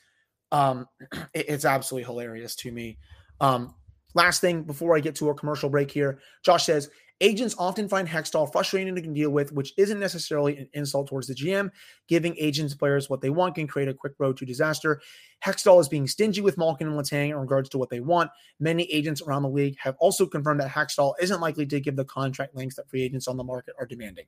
um, 0.51 0.88
it, 1.33 1.45
it's 1.50 1.65
absolutely 1.65 2.05
hilarious 2.05 2.55
to 2.57 2.71
me. 2.71 2.98
Um, 3.39 3.75
last 4.13 4.41
thing 4.41 4.63
before 4.63 4.95
I 4.95 5.00
get 5.00 5.15
to 5.15 5.29
a 5.29 5.36
commercial 5.36 5.69
break 5.69 5.91
here, 5.91 6.19
Josh 6.43 6.65
says 6.65 6.89
Agents 7.24 7.56
often 7.58 7.88
find 7.88 8.06
Hextall 8.06 8.51
frustrating 8.51 8.94
to 8.94 9.01
deal 9.01 9.30
with, 9.30 9.53
which 9.53 9.74
isn't 9.77 9.98
necessarily 9.98 10.58
an 10.58 10.70
insult 10.74 11.08
towards 11.08 11.27
the 11.27 11.34
GM. 11.34 11.72
Giving 12.10 12.36
agents 12.38 12.75
players 12.75 13.10
what 13.10 13.22
they 13.22 13.30
want 13.30 13.56
can 13.56 13.65
create 13.65 13.88
a 13.88 13.94
quick 13.94 14.12
road 14.20 14.36
to 14.38 14.46
disaster. 14.46 15.00
Hextall 15.42 15.80
is 15.80 15.88
being 15.88 16.06
stingy 16.06 16.42
with 16.42 16.58
Malkin 16.58 16.86
and 16.86 17.00
Letang 17.00 17.30
in 17.30 17.38
regards 17.38 17.70
to 17.70 17.77
what 17.77 17.89
they 17.89 18.01
want. 18.01 18.30
Many 18.60 18.84
agents 18.92 19.22
around 19.22 19.44
the 19.44 19.50
league 19.50 19.77
have 19.80 19.96
also 20.00 20.25
confirmed 20.25 20.60
that 20.60 20.70
Hextall 20.70 21.13
isn't 21.22 21.39
likely 21.39 21.65
to 21.65 21.80
give 21.80 21.96
the 21.96 22.03
contract 22.03 22.56
lengths 22.56 22.75
that 22.75 22.89
free 22.89 23.03
agents 23.03 23.30
on 23.30 23.38
the 23.38 23.44
market 23.46 23.74
are 23.80 23.86
demanding. 23.86 24.25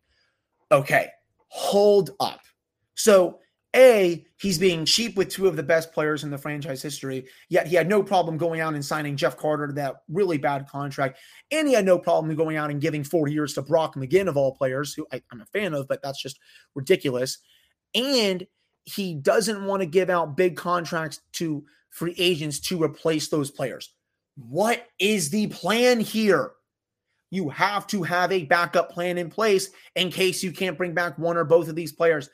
Okay, 0.71 1.09
hold 1.49 2.11
up. 2.21 2.43
So 2.93 3.39
a, 3.75 4.25
he's 4.37 4.57
being 4.57 4.85
cheap 4.85 5.17
with 5.17 5.29
two 5.29 5.47
of 5.47 5.55
the 5.55 5.63
best 5.63 5.91
players 5.91 6.23
in 6.23 6.31
the 6.31 6.37
franchise 6.37 6.81
history, 6.81 7.27
yet 7.49 7.67
he 7.67 7.75
had 7.75 7.89
no 7.89 8.01
problem 8.01 8.37
going 8.37 8.61
out 8.61 8.73
and 8.73 8.83
signing 8.83 9.17
Jeff 9.17 9.37
Carter 9.37 9.67
to 9.67 9.73
that 9.73 10.03
really 10.07 10.37
bad 10.37 10.67
contract. 10.67 11.19
And 11.51 11.67
he 11.67 11.73
had 11.73 11.85
no 11.85 11.99
problem 11.99 12.35
going 12.35 12.57
out 12.57 12.71
and 12.71 12.81
giving 12.81 13.03
four 13.03 13.27
years 13.27 13.53
to 13.53 13.61
Brock 13.61 13.95
McGinn, 13.95 14.27
of 14.27 14.37
all 14.37 14.55
players, 14.55 14.93
who 14.93 15.05
I, 15.11 15.21
I'm 15.31 15.41
a 15.41 15.45
fan 15.45 15.73
of, 15.73 15.87
but 15.87 16.01
that's 16.01 16.21
just 16.21 16.39
ridiculous. 16.73 17.39
And 17.93 18.47
he 18.85 19.15
doesn't 19.15 19.65
want 19.65 19.81
to 19.81 19.87
give 19.87 20.09
out 20.09 20.37
big 20.37 20.55
contracts 20.55 21.21
to 21.33 21.63
free 21.89 22.15
agents 22.17 22.59
to 22.59 22.81
replace 22.81 23.29
those 23.29 23.51
players. 23.51 23.93
What 24.35 24.87
is 24.99 25.29
the 25.29 25.47
plan 25.47 25.99
here? 25.99 26.51
You 27.31 27.49
have 27.49 27.87
to 27.87 28.03
have 28.03 28.31
a 28.31 28.43
backup 28.45 28.91
plan 28.91 29.17
in 29.17 29.29
place 29.29 29.69
in 29.95 30.11
case 30.11 30.43
you 30.43 30.51
can't 30.51 30.77
bring 30.77 30.93
back 30.93 31.17
one 31.17 31.35
or 31.35 31.43
both 31.43 31.67
of 31.67 31.75
these 31.75 31.91
players 31.91 32.29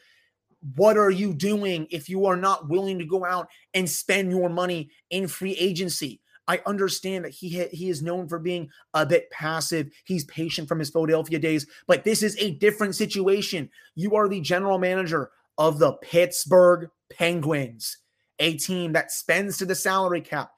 what 0.75 0.98
are 0.98 1.12
you 1.12 1.34
doing 1.34 1.88
if 1.89 2.08
you 2.08 2.25
are 2.25 2.36
not 2.36 2.70
willing 2.70 3.00
to 3.00 3.06
go 3.06 3.25
out 3.25 3.50
and 3.74 3.89
spend 3.89 4.32
your 4.32 4.50
money 4.50 4.89
in 5.10 5.27
free 5.27 5.53
agency? 5.53 6.22
I 6.48 6.62
understand 6.65 7.25
that 7.25 7.32
he 7.32 7.65
he 7.72 7.89
is 7.89 8.01
known 8.01 8.27
for 8.27 8.39
being 8.39 8.70
a 8.94 9.06
bit 9.06 9.30
passive. 9.32 9.89
He's 10.06 10.25
patient 10.25 10.68
from 10.68 10.80
his 10.80 10.89
Philadelphia 10.89 11.39
days, 11.39 11.65
but 11.88 12.03
this 12.03 12.24
is 12.24 12.36
a 12.38 12.51
different 12.56 12.96
situation. 12.96 13.70
You 13.96 14.15
are 14.15 14.27
the 14.27 14.41
general 14.41 14.77
manager 14.77 15.32
of 15.58 15.80
the 15.80 15.94
Pittsburgh 15.94 16.89
Penguins, 17.12 17.98
a 18.39 18.58
team 18.58 18.94
that 18.94 19.12
spends 19.12 19.58
to 19.58 19.65
the 19.65 19.75
salary 19.75 20.22
cap 20.22 20.51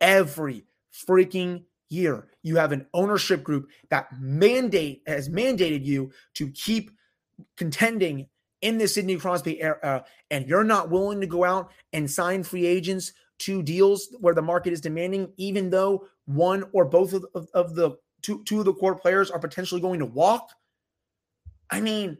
every 0.00 0.64
freaking 1.08 1.64
year. 1.88 2.28
You 2.42 2.56
have 2.56 2.72
an 2.72 2.86
ownership 2.92 3.42
group 3.42 3.68
that 3.90 4.08
mandate 4.20 5.02
has 5.06 5.28
mandated 5.28 5.84
you 5.84 6.12
to 6.34 6.50
keep 6.50 6.90
contending 7.56 8.28
in 8.62 8.78
the 8.78 8.88
Sidney 8.88 9.16
Crosby 9.16 9.60
era, 9.60 9.78
uh, 9.82 10.00
and 10.30 10.46
you're 10.46 10.64
not 10.64 10.90
willing 10.90 11.20
to 11.20 11.26
go 11.26 11.44
out 11.44 11.70
and 11.92 12.10
sign 12.10 12.42
free 12.42 12.64
agents 12.64 13.12
to 13.40 13.62
deals 13.62 14.08
where 14.20 14.34
the 14.34 14.42
market 14.42 14.72
is 14.72 14.80
demanding, 14.80 15.32
even 15.36 15.68
though 15.68 16.06
one 16.26 16.64
or 16.72 16.84
both 16.84 17.12
of, 17.12 17.26
of, 17.34 17.48
of 17.54 17.74
the 17.74 17.90
two, 18.22 18.42
two 18.44 18.60
of 18.60 18.64
the 18.64 18.72
core 18.72 18.94
players 18.94 19.30
are 19.30 19.40
potentially 19.40 19.80
going 19.80 19.98
to 19.98 20.06
walk. 20.06 20.48
I 21.70 21.80
mean, 21.80 22.18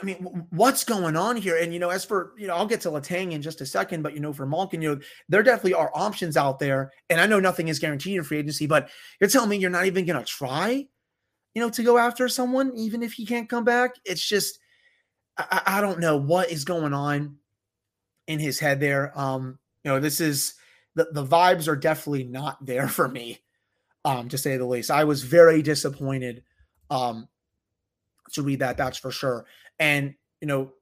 I 0.00 0.04
mean, 0.04 0.46
what's 0.50 0.84
going 0.84 1.16
on 1.16 1.36
here? 1.36 1.56
And 1.56 1.72
you 1.72 1.80
know, 1.80 1.90
as 1.90 2.04
for 2.04 2.32
you 2.38 2.46
know, 2.46 2.54
I'll 2.54 2.66
get 2.66 2.80
to 2.82 2.90
Letang 2.90 3.32
in 3.32 3.42
just 3.42 3.60
a 3.60 3.66
second, 3.66 4.02
but 4.02 4.14
you 4.14 4.20
know, 4.20 4.32
for 4.32 4.46
Malkin, 4.46 4.80
you 4.80 4.94
know, 4.94 5.00
there 5.28 5.42
definitely 5.42 5.74
are 5.74 5.90
options 5.94 6.36
out 6.36 6.60
there. 6.60 6.92
And 7.10 7.20
I 7.20 7.26
know 7.26 7.40
nothing 7.40 7.68
is 7.68 7.80
guaranteed 7.80 8.16
in 8.16 8.22
free 8.22 8.38
agency, 8.38 8.66
but 8.66 8.88
you're 9.20 9.28
telling 9.28 9.50
me 9.50 9.56
you're 9.56 9.68
not 9.68 9.86
even 9.86 10.06
gonna 10.06 10.24
try, 10.24 10.86
you 11.54 11.60
know, 11.62 11.70
to 11.70 11.82
go 11.82 11.98
after 11.98 12.28
someone, 12.28 12.72
even 12.76 13.02
if 13.02 13.14
he 13.14 13.26
can't 13.26 13.48
come 13.48 13.64
back. 13.64 13.96
It's 14.04 14.24
just 14.24 14.59
I, 15.38 15.62
I 15.66 15.80
don't 15.80 16.00
know 16.00 16.16
what 16.16 16.50
is 16.50 16.64
going 16.64 16.92
on 16.92 17.36
in 18.26 18.38
his 18.38 18.58
head 18.58 18.80
there. 18.80 19.18
Um, 19.18 19.58
you 19.84 19.90
know, 19.90 20.00
this 20.00 20.20
is 20.20 20.54
the, 20.94 21.08
the 21.12 21.24
vibes 21.24 21.68
are 21.68 21.76
definitely 21.76 22.24
not 22.24 22.64
there 22.64 22.88
for 22.88 23.08
me, 23.08 23.40
um, 24.04 24.28
to 24.28 24.38
say 24.38 24.56
the 24.56 24.66
least. 24.66 24.90
I 24.90 25.04
was 25.04 25.22
very 25.22 25.62
disappointed 25.62 26.42
um 26.90 27.28
to 28.32 28.42
read 28.42 28.60
that, 28.60 28.76
that's 28.76 28.98
for 28.98 29.10
sure. 29.10 29.46
And, 29.78 30.14
you 30.40 30.46
know, 30.46 30.72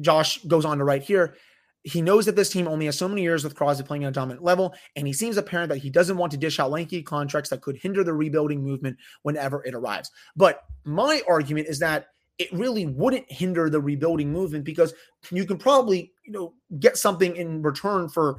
Josh 0.00 0.42
goes 0.44 0.64
on 0.64 0.78
to 0.78 0.84
write 0.84 1.02
here. 1.02 1.36
He 1.82 2.00
knows 2.00 2.24
that 2.26 2.36
this 2.36 2.50
team 2.50 2.66
only 2.66 2.86
has 2.86 2.96
so 2.96 3.08
many 3.08 3.22
years 3.22 3.44
with 3.44 3.54
Crosby 3.54 3.86
playing 3.86 4.04
at 4.04 4.08
a 4.08 4.12
dominant 4.12 4.42
level, 4.42 4.74
and 4.96 5.06
he 5.06 5.12
seems 5.12 5.36
apparent 5.36 5.68
that 5.68 5.78
he 5.78 5.90
doesn't 5.90 6.16
want 6.16 6.32
to 6.32 6.38
dish 6.38 6.58
out 6.58 6.70
lanky 6.70 7.02
contracts 7.02 7.50
that 7.50 7.60
could 7.60 7.76
hinder 7.76 8.02
the 8.02 8.14
rebuilding 8.14 8.62
movement 8.62 8.96
whenever 9.22 9.62
it 9.64 9.74
arrives. 9.74 10.10
But 10.34 10.62
my 10.84 11.20
argument 11.28 11.68
is 11.68 11.80
that 11.80 12.08
it 12.38 12.52
really 12.52 12.86
wouldn't 12.86 13.30
hinder 13.30 13.70
the 13.70 13.80
rebuilding 13.80 14.32
movement 14.32 14.64
because 14.64 14.92
you 15.30 15.44
can 15.44 15.56
probably, 15.56 16.12
you 16.24 16.32
know, 16.32 16.54
get 16.80 16.96
something 16.96 17.36
in 17.36 17.62
return 17.62 18.08
for 18.08 18.36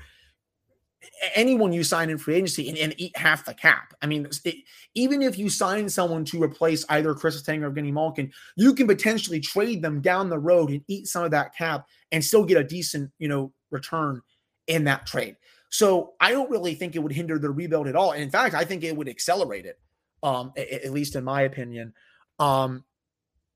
anyone 1.36 1.72
you 1.72 1.84
sign 1.84 2.10
in 2.10 2.18
free 2.18 2.36
agency 2.36 2.70
and, 2.70 2.78
and 2.78 2.94
eat 2.98 3.16
half 3.18 3.46
the 3.46 3.54
cap. 3.54 3.94
I 4.02 4.08
mean, 4.08 4.28
it, 4.44 4.56
even 4.96 5.22
if 5.22 5.38
you 5.38 5.50
sign 5.50 5.88
someone 5.90 6.26
to 6.26 6.42
replace 6.42 6.86
either 6.90 7.14
Chris 7.14 7.42
Letang 7.42 7.64
or 7.64 7.72
Evgeny 7.72 7.94
Malkin, 7.94 8.32
you 8.56 8.74
can 8.74 8.88
potentially 8.88 9.40
trade 9.40 9.82
them 9.82 10.02
down 10.02 10.30
the 10.30 10.40
road 10.40 10.70
and 10.72 10.82
eat 10.88 11.08
some 11.08 11.24
of 11.24 11.32
that 11.32 11.56
cap 11.56 11.86
and 12.12 12.24
still 12.24 12.44
get 12.44 12.58
a 12.58 12.64
decent, 12.64 13.12
you 13.20 13.28
know, 13.28 13.54
return 13.72 14.22
in 14.68 14.84
that 14.86 15.06
trade. 15.06 15.36
So 15.70 16.14
I 16.20 16.32
don't 16.32 16.50
really 16.50 16.76
think 16.76 16.96
it 16.96 17.00
would 17.00 17.12
hinder 17.12 17.38
the 17.38 17.52
rebuild 17.52 17.88
at 17.88 17.96
all. 17.96 18.12
And 18.12 18.24
in 18.24 18.30
fact, 18.30 18.56
I 18.56 18.66
think 18.66 18.84
it 18.84 18.96
would 18.96 19.10
accelerate 19.10 19.66
it, 19.66 19.80
um, 20.24 20.54
at, 20.58 20.70
at 20.70 20.92
least 20.92 21.16
in 21.16 21.24
my 21.24 21.42
opinion. 21.42 21.94
Um, 22.40 22.84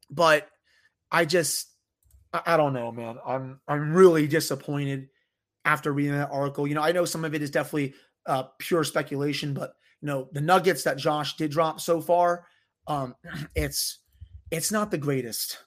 but 0.09 0.47
I 1.11 1.25
just 1.25 1.67
I 2.31 2.57
don't 2.57 2.73
know, 2.73 2.91
man. 2.91 3.17
I'm 3.25 3.59
I'm 3.67 3.93
really 3.93 4.27
disappointed 4.27 5.09
after 5.65 5.91
reading 5.91 6.13
that 6.13 6.29
article. 6.31 6.67
You 6.67 6.75
know, 6.75 6.83
I 6.83 6.91
know 6.91 7.05
some 7.05 7.25
of 7.25 7.33
it 7.33 7.41
is 7.41 7.49
definitely 7.49 7.95
uh, 8.25 8.43
pure 8.59 8.83
speculation, 8.83 9.53
but 9.53 9.73
you 10.01 10.07
know, 10.07 10.29
the 10.31 10.41
nuggets 10.41 10.83
that 10.83 10.97
Josh 10.97 11.35
did 11.37 11.51
drop 11.51 11.79
so 11.79 11.99
far, 11.99 12.45
um, 12.87 13.15
it's 13.55 13.99
it's 14.51 14.71
not 14.71 14.91
the 14.91 14.97
greatest, 14.97 15.57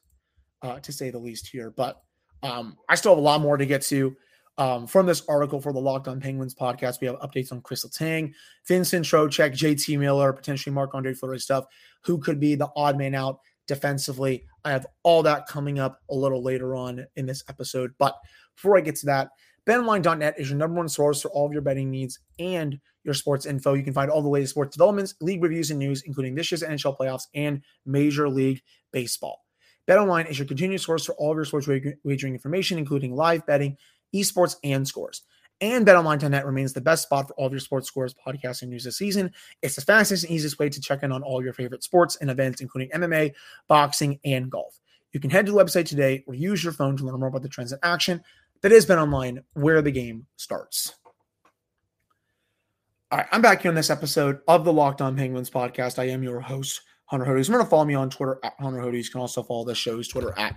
uh, 0.63 0.79
to 0.81 0.93
say 0.93 1.11
the 1.11 1.19
least 1.19 1.49
here. 1.49 1.71
But 1.71 2.01
um, 2.43 2.77
I 2.89 2.95
still 2.95 3.13
have 3.13 3.19
a 3.19 3.23
lot 3.23 3.41
more 3.41 3.57
to 3.57 3.67
get 3.67 3.83
to. 3.83 4.17
Um, 4.59 4.87
from 4.87 5.07
this 5.07 5.23
article 5.29 5.61
for 5.63 5.73
the 5.73 5.81
Locked 5.81 6.09
On 6.09 6.21
Penguins 6.21 6.55
podcast, 6.55 7.01
we 7.01 7.07
have 7.07 7.17
updates 7.21 7.53
on 7.53 7.63
Chris 7.63 7.87
Letang, 7.87 8.35
Vincent 8.69 9.07
Trocheck, 9.07 9.53
JT 9.53 9.99
Miller, 9.99 10.33
potentially 10.33 10.75
Marc 10.75 10.95
Andre 10.95 11.15
Fleury 11.15 11.41
stuff. 11.41 11.65
Who 12.05 12.19
could 12.19 12.39
be 12.39 12.55
the 12.55 12.69
odd 12.77 12.99
man 12.99 13.15
out? 13.15 13.41
Defensively. 13.66 14.45
I 14.64 14.71
have 14.71 14.87
all 15.02 15.23
that 15.25 15.47
coming 15.47 15.78
up 15.78 16.00
a 16.11 16.14
little 16.14 16.42
later 16.42 16.75
on 16.75 17.07
in 17.16 17.26
this 17.26 17.42
episode. 17.49 17.92
But 17.99 18.16
before 18.57 18.76
I 18.76 18.81
get 18.81 18.97
to 18.97 19.07
that, 19.07 19.31
betonline.net 19.66 20.35
is 20.38 20.50
your 20.50 20.59
number 20.59 20.76
one 20.76 20.88
source 20.88 21.23
for 21.23 21.31
all 21.31 21.47
of 21.47 21.52
your 21.52 21.62
betting 21.62 21.90
needs 21.90 22.19
and 22.38 22.78
your 23.04 23.14
sports 23.14 23.47
info. 23.47 23.75
You 23.75 23.83
can 23.83 23.92
find 23.92 24.11
all 24.11 24.23
the 24.23 24.28
latest 24.28 24.52
sports 24.52 24.76
developments, 24.76 25.14
league 25.21 25.42
reviews, 25.42 25.71
and 25.71 25.78
news, 25.78 26.02
including 26.02 26.35
this 26.35 26.50
year's 26.50 26.62
NHL 26.62 26.97
playoffs 26.97 27.26
and 27.35 27.62
Major 27.87 28.28
League 28.28 28.62
Baseball. 28.92 29.40
BetOnline 29.88 30.31
is 30.31 30.38
your 30.38 30.47
continued 30.47 30.81
source 30.81 31.04
for 31.04 31.14
all 31.14 31.33
of 31.33 31.37
your 31.37 31.45
sports 31.45 31.66
wagering 31.66 32.35
information, 32.35 32.78
including 32.78 33.14
live 33.14 33.45
betting, 33.47 33.76
esports, 34.14 34.57
and 34.62 34.87
scores. 34.87 35.23
And 35.62 35.87
BetOnline.net 35.87 36.45
remains 36.45 36.73
the 36.73 36.81
best 36.81 37.04
spot 37.04 37.28
for 37.28 37.35
all 37.35 37.47
of 37.47 37.52
your 37.52 37.61
sports 37.61 37.87
scores, 37.87 38.14
podcasts, 38.14 38.62
and 38.62 38.71
news 38.71 38.83
this 38.83 38.99
season. 38.99 39.31
It's 39.62 39.76
the 39.76 39.81
fastest 39.81 40.25
and 40.25 40.33
easiest 40.33 40.59
way 40.59 40.69
to 40.69 40.81
check 40.81 41.04
in 41.04 41.12
on 41.12 41.23
all 41.23 41.42
your 41.42 41.52
favorite 41.52 41.85
sports 41.85 42.16
and 42.21 42.28
events, 42.28 42.61
including 42.61 42.90
MMA, 42.90 43.33
boxing, 43.69 44.19
and 44.25 44.50
golf. 44.50 44.81
You 45.12 45.21
can 45.21 45.31
head 45.31 45.47
to 45.47 45.52
the 45.52 45.59
website 45.59 45.87
today 45.87 46.25
or 46.26 46.35
use 46.35 46.64
your 46.64 46.73
phone 46.73 46.97
to 46.97 47.04
learn 47.04 47.21
more 47.21 47.28
about 47.28 47.42
the 47.42 47.49
trends 47.49 47.73
in 47.73 47.78
action. 47.85 48.23
That 48.62 48.73
is 48.73 48.87
BetOnline, 48.87 49.45
where 49.52 49.81
the 49.83 49.92
game 49.92 50.26
starts. 50.37 50.95
All 53.12 53.19
right, 53.19 53.28
I'm 53.31 53.42
back 53.42 53.62
here 53.62 53.71
on 53.71 53.76
this 53.76 53.90
episode 53.90 54.40
of 54.49 54.64
the 54.64 54.73
Locked 54.73 55.00
On 55.00 55.16
Penguins 55.16 55.50
podcast. 55.50 56.00
I 56.00 56.09
am 56.09 56.25
your 56.25 56.40
host, 56.40 56.81
Hunter 57.04 57.26
Hodes. 57.26 57.47
Remember 57.47 57.64
to 57.64 57.71
follow 57.71 57.85
me 57.85 57.95
on 57.95 58.11
Twitter 58.11 58.40
at 58.42 58.54
Hunter 58.59 58.81
Hodes. 58.81 59.04
You 59.04 59.11
can 59.11 59.21
also 59.21 59.45
follow 59.45 59.64
the 59.64 59.76
show's 59.76 60.09
Twitter 60.09 60.37
at 60.37 60.57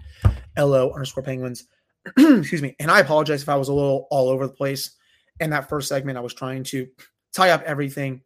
LO 0.57 0.91
underscore 0.93 1.21
Penguins. 1.23 1.67
excuse 2.17 2.61
me. 2.61 2.75
And 2.79 2.91
I 2.91 2.99
apologize 2.99 3.41
if 3.41 3.49
I 3.49 3.55
was 3.55 3.69
a 3.69 3.73
little 3.73 4.07
all 4.11 4.29
over 4.29 4.47
the 4.47 4.53
place 4.53 4.95
in 5.39 5.49
that 5.49 5.69
first 5.69 5.87
segment. 5.87 6.17
I 6.17 6.21
was 6.21 6.33
trying 6.33 6.63
to 6.65 6.87
tie 7.33 7.51
up 7.51 7.63
everything 7.63 8.21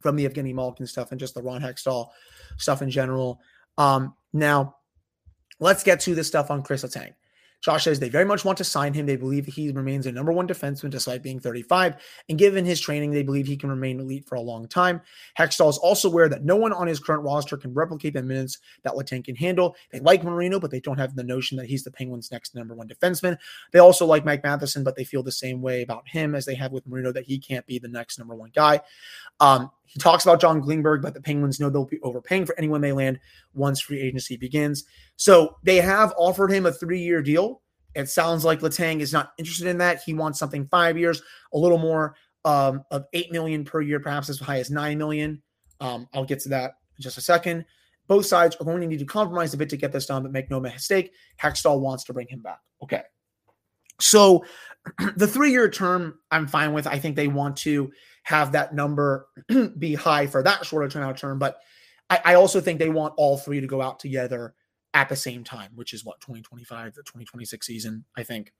from 0.00 0.16
the 0.16 0.28
Evgeny 0.28 0.54
Malkin 0.54 0.86
stuff 0.86 1.10
and 1.10 1.20
just 1.20 1.34
the 1.34 1.42
Ron 1.42 1.62
Hextall 1.62 2.08
stuff 2.56 2.82
in 2.82 2.90
general. 2.90 3.40
Um, 3.78 4.14
now, 4.32 4.76
let's 5.60 5.82
get 5.82 6.00
to 6.00 6.14
the 6.14 6.24
stuff 6.24 6.50
on 6.50 6.62
Chris 6.62 6.84
Letang. 6.84 7.14
Josh 7.64 7.84
says 7.84 7.98
they 7.98 8.10
very 8.10 8.26
much 8.26 8.44
want 8.44 8.58
to 8.58 8.64
sign 8.64 8.92
him. 8.92 9.06
They 9.06 9.16
believe 9.16 9.46
he 9.46 9.72
remains 9.72 10.04
a 10.04 10.12
number 10.12 10.32
one 10.32 10.46
defenseman 10.46 10.90
despite 10.90 11.22
being 11.22 11.40
35. 11.40 11.96
And 12.28 12.38
given 12.38 12.62
his 12.66 12.78
training, 12.78 13.12
they 13.12 13.22
believe 13.22 13.46
he 13.46 13.56
can 13.56 13.70
remain 13.70 14.00
elite 14.00 14.28
for 14.28 14.34
a 14.34 14.40
long 14.40 14.68
time. 14.68 15.00
Hextall 15.38 15.70
is 15.70 15.78
also 15.78 16.10
aware 16.10 16.28
that 16.28 16.44
no 16.44 16.56
one 16.56 16.74
on 16.74 16.86
his 16.86 17.00
current 17.00 17.22
roster 17.22 17.56
can 17.56 17.72
replicate 17.72 18.12
the 18.12 18.22
minutes 18.22 18.58
that 18.82 18.92
Letang 18.92 19.24
can 19.24 19.34
handle. 19.34 19.76
They 19.90 20.00
like 20.00 20.22
Marino, 20.22 20.60
but 20.60 20.70
they 20.70 20.80
don't 20.80 20.98
have 20.98 21.16
the 21.16 21.24
notion 21.24 21.56
that 21.56 21.64
he's 21.64 21.84
the 21.84 21.90
Penguins' 21.90 22.30
next 22.30 22.54
number 22.54 22.74
one 22.74 22.86
defenseman. 22.86 23.38
They 23.72 23.78
also 23.78 24.04
like 24.04 24.26
Mike 24.26 24.44
Matheson, 24.44 24.84
but 24.84 24.94
they 24.94 25.04
feel 25.04 25.22
the 25.22 25.32
same 25.32 25.62
way 25.62 25.80
about 25.80 26.06
him 26.06 26.34
as 26.34 26.44
they 26.44 26.56
have 26.56 26.72
with 26.72 26.86
Marino 26.86 27.12
that 27.12 27.24
he 27.24 27.38
can't 27.38 27.66
be 27.66 27.78
the 27.78 27.88
next 27.88 28.18
number 28.18 28.34
one 28.34 28.50
guy. 28.54 28.80
Um, 29.40 29.70
he 29.86 30.00
talks 30.00 30.24
about 30.24 30.40
John 30.40 30.62
Klingberg, 30.62 31.02
but 31.02 31.14
the 31.14 31.20
Penguins 31.20 31.60
know 31.60 31.70
they'll 31.70 31.84
be 31.84 32.00
overpaying 32.02 32.46
for 32.46 32.58
anyone 32.58 32.80
they 32.80 32.92
land 32.92 33.20
once 33.52 33.80
free 33.80 34.00
agency 34.00 34.36
begins. 34.36 34.84
So 35.16 35.56
they 35.62 35.76
have 35.76 36.12
offered 36.16 36.50
him 36.50 36.66
a 36.66 36.72
three 36.72 37.00
year 37.00 37.22
deal. 37.22 37.62
It 37.94 38.08
sounds 38.08 38.44
like 38.44 38.60
Letang 38.60 39.00
is 39.00 39.12
not 39.12 39.32
interested 39.38 39.68
in 39.68 39.78
that. 39.78 40.02
He 40.02 40.14
wants 40.14 40.38
something 40.38 40.66
five 40.66 40.98
years, 40.98 41.22
a 41.52 41.58
little 41.58 41.78
more 41.78 42.16
um, 42.44 42.84
of 42.90 43.04
eight 43.12 43.30
million 43.30 43.64
per 43.64 43.80
year, 43.80 44.00
perhaps 44.00 44.28
as 44.28 44.40
high 44.40 44.58
as 44.58 44.70
nine 44.70 44.98
million. 44.98 45.40
Um, 45.80 46.08
I'll 46.12 46.24
get 46.24 46.40
to 46.40 46.48
that 46.50 46.72
in 46.96 47.02
just 47.02 47.18
a 47.18 47.20
second. 47.20 47.64
Both 48.06 48.26
sides 48.26 48.56
are 48.56 48.64
going 48.64 48.80
to 48.80 48.86
need 48.86 48.98
to 48.98 49.04
compromise 49.04 49.54
a 49.54 49.56
bit 49.56 49.70
to 49.70 49.76
get 49.76 49.92
this 49.92 50.06
done, 50.06 50.22
but 50.22 50.32
make 50.32 50.50
no 50.50 50.60
mistake, 50.60 51.12
Hextall 51.40 51.80
wants 51.80 52.04
to 52.04 52.12
bring 52.12 52.26
him 52.28 52.40
back. 52.40 52.58
Okay. 52.82 53.02
So 54.00 54.44
the 55.16 55.26
three 55.26 55.50
year 55.50 55.68
term, 55.68 56.18
I'm 56.30 56.46
fine 56.46 56.72
with. 56.72 56.86
I 56.86 56.98
think 56.98 57.16
they 57.16 57.28
want 57.28 57.56
to 57.58 57.90
have 58.24 58.52
that 58.52 58.74
number 58.74 59.28
be 59.78 59.94
high 59.94 60.26
for 60.26 60.42
that 60.42 60.66
shorter 60.66 60.88
term 60.88 61.02
out 61.02 61.16
term. 61.16 61.38
But 61.38 61.60
I, 62.10 62.20
I, 62.24 62.34
also 62.34 62.60
think 62.60 62.78
they 62.78 62.88
want 62.88 63.14
all 63.16 63.36
three 63.36 63.60
to 63.60 63.66
go 63.66 63.80
out 63.80 64.00
together 64.00 64.54
at 64.94 65.08
the 65.08 65.16
same 65.16 65.44
time, 65.44 65.70
which 65.74 65.92
is 65.92 66.04
what 66.04 66.20
2025, 66.20 66.94
the 66.94 67.02
2026 67.02 67.66
season, 67.66 68.04
I 68.16 68.22
think. 68.22 68.52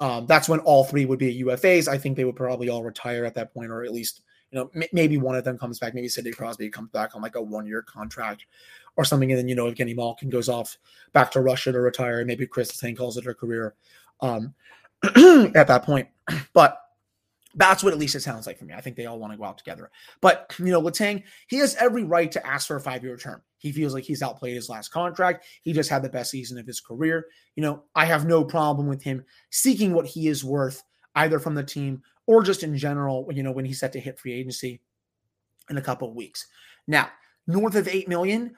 Um, 0.00 0.26
that's 0.26 0.48
when 0.48 0.60
all 0.60 0.84
three 0.84 1.04
would 1.04 1.18
be 1.18 1.42
UFAs. 1.44 1.88
I 1.88 1.98
think 1.98 2.16
they 2.16 2.24
would 2.24 2.36
probably 2.36 2.68
all 2.68 2.82
retire 2.82 3.24
at 3.24 3.34
that 3.34 3.52
point, 3.52 3.70
or 3.70 3.84
at 3.84 3.92
least, 3.92 4.22
you 4.50 4.58
know, 4.58 4.70
m- 4.74 4.88
maybe 4.92 5.18
one 5.18 5.34
of 5.34 5.44
them 5.44 5.58
comes 5.58 5.78
back. 5.78 5.94
Maybe 5.94 6.08
Sidney 6.08 6.30
Crosby 6.30 6.70
comes 6.70 6.90
back 6.90 7.14
on 7.14 7.22
like 7.22 7.36
a 7.36 7.42
one 7.42 7.66
year 7.66 7.82
contract 7.82 8.46
or 8.96 9.04
something. 9.04 9.30
And 9.30 9.38
then, 9.38 9.48
you 9.48 9.54
know, 9.54 9.66
if 9.66 9.76
Evgeny 9.76 9.96
Malkin 9.96 10.30
goes 10.30 10.48
off 10.48 10.78
back 11.12 11.30
to 11.32 11.40
Russia 11.40 11.72
to 11.72 11.80
retire, 11.80 12.24
maybe 12.24 12.46
Chris 12.46 12.72
Letang 12.72 12.96
calls 12.96 13.16
it 13.16 13.26
a 13.26 13.34
career 13.34 13.74
um, 14.20 14.54
at 15.04 15.66
that 15.66 15.84
point. 15.84 16.08
But 16.52 16.80
that's 17.54 17.82
what 17.82 17.92
at 17.92 17.98
least 17.98 18.14
it 18.14 18.20
sounds 18.20 18.46
like 18.46 18.58
for 18.58 18.64
me. 18.64 18.74
I 18.74 18.80
think 18.80 18.96
they 18.96 19.06
all 19.06 19.18
want 19.18 19.32
to 19.32 19.36
go 19.36 19.44
out 19.44 19.58
together. 19.58 19.90
But, 20.20 20.54
you 20.58 20.66
know, 20.66 20.80
Letang, 20.80 21.24
he 21.48 21.58
has 21.58 21.74
every 21.76 22.04
right 22.04 22.30
to 22.32 22.46
ask 22.46 22.68
for 22.68 22.76
a 22.76 22.80
five 22.80 23.02
year 23.02 23.16
term. 23.16 23.42
He 23.58 23.72
feels 23.72 23.92
like 23.92 24.04
he's 24.04 24.22
outplayed 24.22 24.54
his 24.54 24.68
last 24.68 24.90
contract. 24.90 25.44
He 25.62 25.72
just 25.72 25.90
had 25.90 26.02
the 26.02 26.08
best 26.08 26.30
season 26.30 26.58
of 26.58 26.66
his 26.66 26.80
career. 26.80 27.26
You 27.56 27.62
know, 27.62 27.82
I 27.94 28.04
have 28.04 28.26
no 28.26 28.44
problem 28.44 28.86
with 28.86 29.02
him 29.02 29.24
seeking 29.50 29.92
what 29.92 30.06
he 30.06 30.28
is 30.28 30.44
worth, 30.44 30.82
either 31.14 31.38
from 31.38 31.54
the 31.54 31.64
team 31.64 32.02
or 32.26 32.42
just 32.42 32.62
in 32.62 32.76
general, 32.76 33.28
you 33.32 33.42
know, 33.42 33.52
when 33.52 33.64
he's 33.64 33.80
set 33.80 33.92
to 33.92 34.00
hit 34.00 34.18
free 34.18 34.32
agency 34.32 34.80
in 35.68 35.76
a 35.76 35.82
couple 35.82 36.08
of 36.08 36.14
weeks. 36.14 36.46
Now, 36.86 37.10
north 37.46 37.74
of 37.74 37.88
8 37.88 38.08
million, 38.08 38.54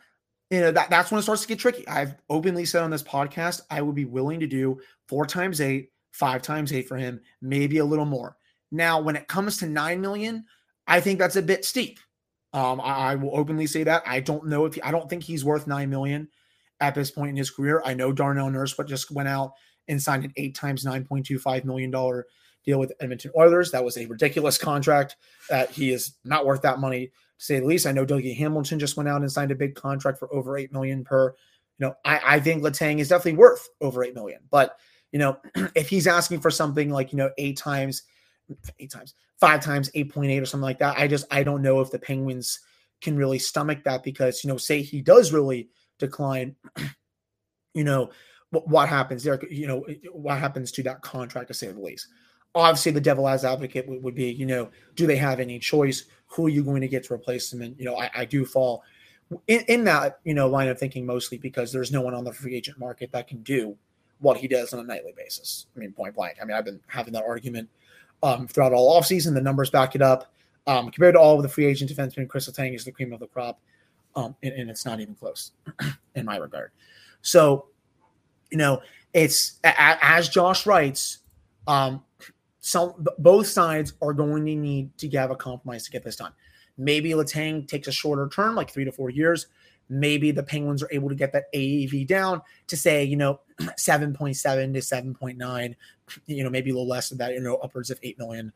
you 0.51 0.61
know, 0.61 0.71
that, 0.71 0.91
that's 0.91 1.11
when 1.11 1.19
it 1.19 1.23
starts 1.23 1.43
to 1.43 1.49
get 1.49 1.59
tricky. 1.59 1.89
I've 1.89 2.15
openly 2.29 2.67
said 2.67 2.83
on 2.83 2.91
this 2.91 3.03
podcast, 3.03 3.63
I 3.71 3.81
would 3.81 3.95
be 3.95 4.05
willing 4.05 4.41
to 4.41 4.47
do 4.47 4.79
four 5.09 5.25
times 5.25 5.63
eight, 5.63 5.91
five 6.11 6.43
times 6.43 6.73
eight 6.75 6.87
for 6.87 6.99
him, 6.99 7.21
maybe 7.41 7.79
a 7.79 7.85
little 7.85 8.05
more. 8.05 8.37
Now, 8.73 9.01
when 9.01 9.15
it 9.15 9.29
comes 9.29 9.59
to 9.59 9.67
9 9.67 10.01
million, 10.01 10.47
I 10.87 11.01
think 11.01 11.19
that's 11.19 11.37
a 11.37 11.43
bit 11.43 11.65
steep. 11.65 12.01
Um, 12.53 12.81
I, 12.81 13.13
I, 13.13 13.15
will 13.15 13.37
openly 13.37 13.67
say 13.67 13.85
that. 13.85 14.03
I 14.07 14.21
don't 14.21 14.47
know 14.47 14.67
if 14.67 14.75
he, 14.75 14.83
I 14.83 14.91
don't 14.91 15.09
think 15.09 15.23
he's 15.23 15.45
worth 15.45 15.67
9 15.67 15.89
million 15.89 16.29
at 16.81 16.95
this 16.95 17.11
point 17.11 17.31
in 17.31 17.37
his 17.37 17.51
career. 17.51 17.83
I 17.85 17.95
know 17.95 18.13
Darnell 18.13 18.51
Nurse, 18.51 18.75
but 18.75 18.89
just 18.89 19.11
went 19.11 19.29
out 19.29 19.53
and 19.89 20.03
signed 20.03 20.25
an 20.25 20.33
eight 20.37 20.55
times 20.55 20.85
$9.25 20.85 21.65
million 21.65 21.91
deal 22.65 22.79
with 22.79 22.93
Edmonton 23.01 23.33
Oilers. 23.37 23.71
That 23.71 23.85
was 23.85 23.97
a 23.97 24.07
ridiculous 24.07 24.59
contract. 24.59 25.17
That 25.51 25.71
he 25.71 25.93
is 25.93 26.15
not 26.25 26.47
worth 26.47 26.63
that 26.63 26.79
money 26.79 27.07
to 27.07 27.13
say 27.39 27.61
the 27.61 27.67
least. 27.67 27.87
I 27.87 27.93
know 27.93 28.07
Dougie 28.07 28.37
Hamilton 28.37 28.79
just 28.79 28.97
went 28.97 29.09
out 29.09 29.21
and 29.21 29.33
signed 29.33 29.51
a 29.51 29.57
big 29.57 29.75
contract 29.75 30.19
for 30.19 30.33
over 30.33 30.57
eight 30.57 30.73
million 30.73 31.05
per. 31.05 31.35
You 31.79 31.87
know, 31.87 31.95
I, 32.05 32.21
I 32.25 32.41
think 32.41 32.63
Letang 32.63 32.99
is 32.99 33.09
definitely 33.09 33.39
worth 33.39 33.69
over 33.81 34.05
eight 34.05 34.15
million. 34.15 34.41
But 34.51 34.77
you 35.11 35.19
know, 35.19 35.39
if 35.75 35.89
he's 35.89 36.07
asking 36.07 36.41
for 36.41 36.51
something 36.51 36.91
like 36.91 37.13
you 37.13 37.19
know 37.19 37.31
eight 37.39 37.57
times, 37.57 38.03
eight 38.79 38.91
times, 38.91 39.15
five 39.41 39.61
times, 39.61 39.91
eight 39.95 40.13
point 40.13 40.31
eight 40.31 40.41
or 40.41 40.47
something 40.47 40.65
like 40.65 40.79
that, 40.79 40.99
I 40.99 41.09
just 41.09 41.27
I 41.31 41.43
don't 41.43 41.63
know 41.63 41.81
if 41.81 41.91
the 41.91 41.99
Penguins 41.99 42.61
can 43.01 43.17
really 43.17 43.39
stomach 43.39 43.85
that 43.85 44.03
because 44.03 44.43
you 44.43 44.49
know, 44.49 44.57
say 44.57 44.83
he 44.83 45.01
does 45.03 45.33
really 45.33 45.69
decline, 45.99 46.57
you 47.75 47.85
know, 47.85 48.11
what, 48.51 48.69
what 48.69 48.89
happens 48.89 49.25
there? 49.25 49.41
You 49.51 49.67
know, 49.67 49.87
what 50.13 50.39
happens 50.39 50.73
to 50.73 50.83
that 50.85 51.03
contract 51.03 51.49
to 51.49 51.55
say 51.55 51.71
the 51.71 51.81
least. 51.81 52.09
Obviously, 52.55 52.93
the 52.93 53.01
devil 53.01 53.27
as 53.27 53.45
advocate 53.45 53.89
would, 53.89 54.03
would, 54.03 54.15
be, 54.15 54.31
you 54.31 54.45
know, 54.45 54.71
do 54.95 55.07
they 55.07 55.17
have 55.17 55.41
any 55.41 55.59
choice? 55.59 56.05
Who 56.27 56.47
are 56.47 56.51
you 56.51 56.63
going 56.63 56.83
to 56.83 56.89
get 56.89 57.05
to 57.05 57.15
replace 57.15 57.51
them? 57.51 57.63
And 57.63 57.75
you 57.79 57.87
know, 57.87 57.97
I, 57.97 58.11
I 58.15 58.25
do 58.27 58.45
fall 58.45 58.83
in, 59.49 59.61
in 59.69 59.85
that 59.85 60.19
you 60.25 60.35
know 60.35 60.49
line 60.49 60.69
of 60.69 60.79
thinking 60.79 61.07
mostly 61.07 61.39
because 61.39 61.73
there's 61.73 61.93
no 61.93 62.03
one 62.03 62.15
on 62.15 62.25
the 62.25 62.33
free 62.33 62.55
agent 62.55 62.79
market 62.79 63.13
that 63.13 63.29
can 63.29 63.43
do 63.43 63.77
what 64.21 64.37
he 64.37 64.47
does 64.47 64.73
on 64.73 64.81
a 64.81 64.85
nightly 64.85 65.13
basis. 65.17 65.67
I 65.75 65.81
mean, 65.81 65.93
point 65.93 66.15
blank. 66.15 66.39
I 66.41 66.45
mean, 66.45 66.57
I've 66.57 66.65
been 66.65 66.81
having 66.87 67.13
that 67.15 67.25
argument 67.25 67.69
um, 68.23 68.47
throughout 68.47 68.73
all 68.73 69.01
offseason. 69.01 69.35
The 69.35 69.41
numbers 69.41 69.71
back 69.71 69.95
it 69.95 70.03
up. 70.03 70.33
Um, 70.67 70.91
compared 70.91 71.15
to 71.15 71.21
all 71.21 71.37
of 71.37 71.43
the 71.43 71.49
free 71.49 71.67
agent 71.67 71.91
defensemen, 71.91 72.29
Chris 72.29 72.49
Letang 72.49 72.75
is 72.75 72.85
the 72.85 72.93
cream 72.93 73.13
of 73.13 73.19
the 73.19 73.27
crop, 73.27 73.61
um, 74.15 74.37
and, 74.45 74.55
and, 74.55 74.71
it's 74.71 74.87
not 74.87 75.01
even 75.01 75.17
close 75.17 75.51
in 76.15 76.25
my 76.25 76.37
regard. 76.37 76.71
So, 77.21 77.67
you 78.53 78.59
know, 78.59 78.81
it's 79.13 79.59
as 79.65 80.29
Josh 80.29 80.65
writes, 80.65 81.19
um, 81.67 82.05
some 82.61 82.95
both 83.19 83.49
sides 83.49 83.95
are 84.01 84.13
going 84.13 84.47
to 84.47 84.55
need 84.55 84.97
to 84.99 85.11
have 85.11 85.33
a 85.33 85.37
compromise 85.37 85.85
to 85.85 85.91
get 85.91 86.05
this 86.05 86.17
done. 86.17 86.33
Maybe 86.79 87.11
Letang 87.11 87.67
takes 87.67 87.89
a 87.89 87.93
shorter 87.93 88.29
term, 88.29 88.55
like 88.55 88.71
three 88.71 88.85
to 88.85 88.93
four 88.93 89.11
years. 89.11 89.49
Maybe 89.89 90.31
the 90.31 90.45
Penguins 90.45 90.83
are 90.83 90.89
able 90.93 91.09
to 91.09 91.15
get 91.15 91.33
that 91.33 91.53
AAV 91.53 92.07
down 92.07 92.41
to 92.69 92.77
say, 92.77 93.03
you 93.05 93.17
know, 93.17 93.41
7.7 93.79 94.73
to 94.75 94.81
7.9, 94.81 95.75
you 96.27 96.45
know, 96.45 96.51
maybe 96.51 96.71
a 96.71 96.73
little 96.73 96.89
less 96.89 97.09
than 97.09 97.19
that, 97.19 97.33
you 97.33 97.41
know, 97.41 97.57
upwards 97.57 97.91
of 97.91 97.99
8 98.03 98.19
million. 98.19 98.53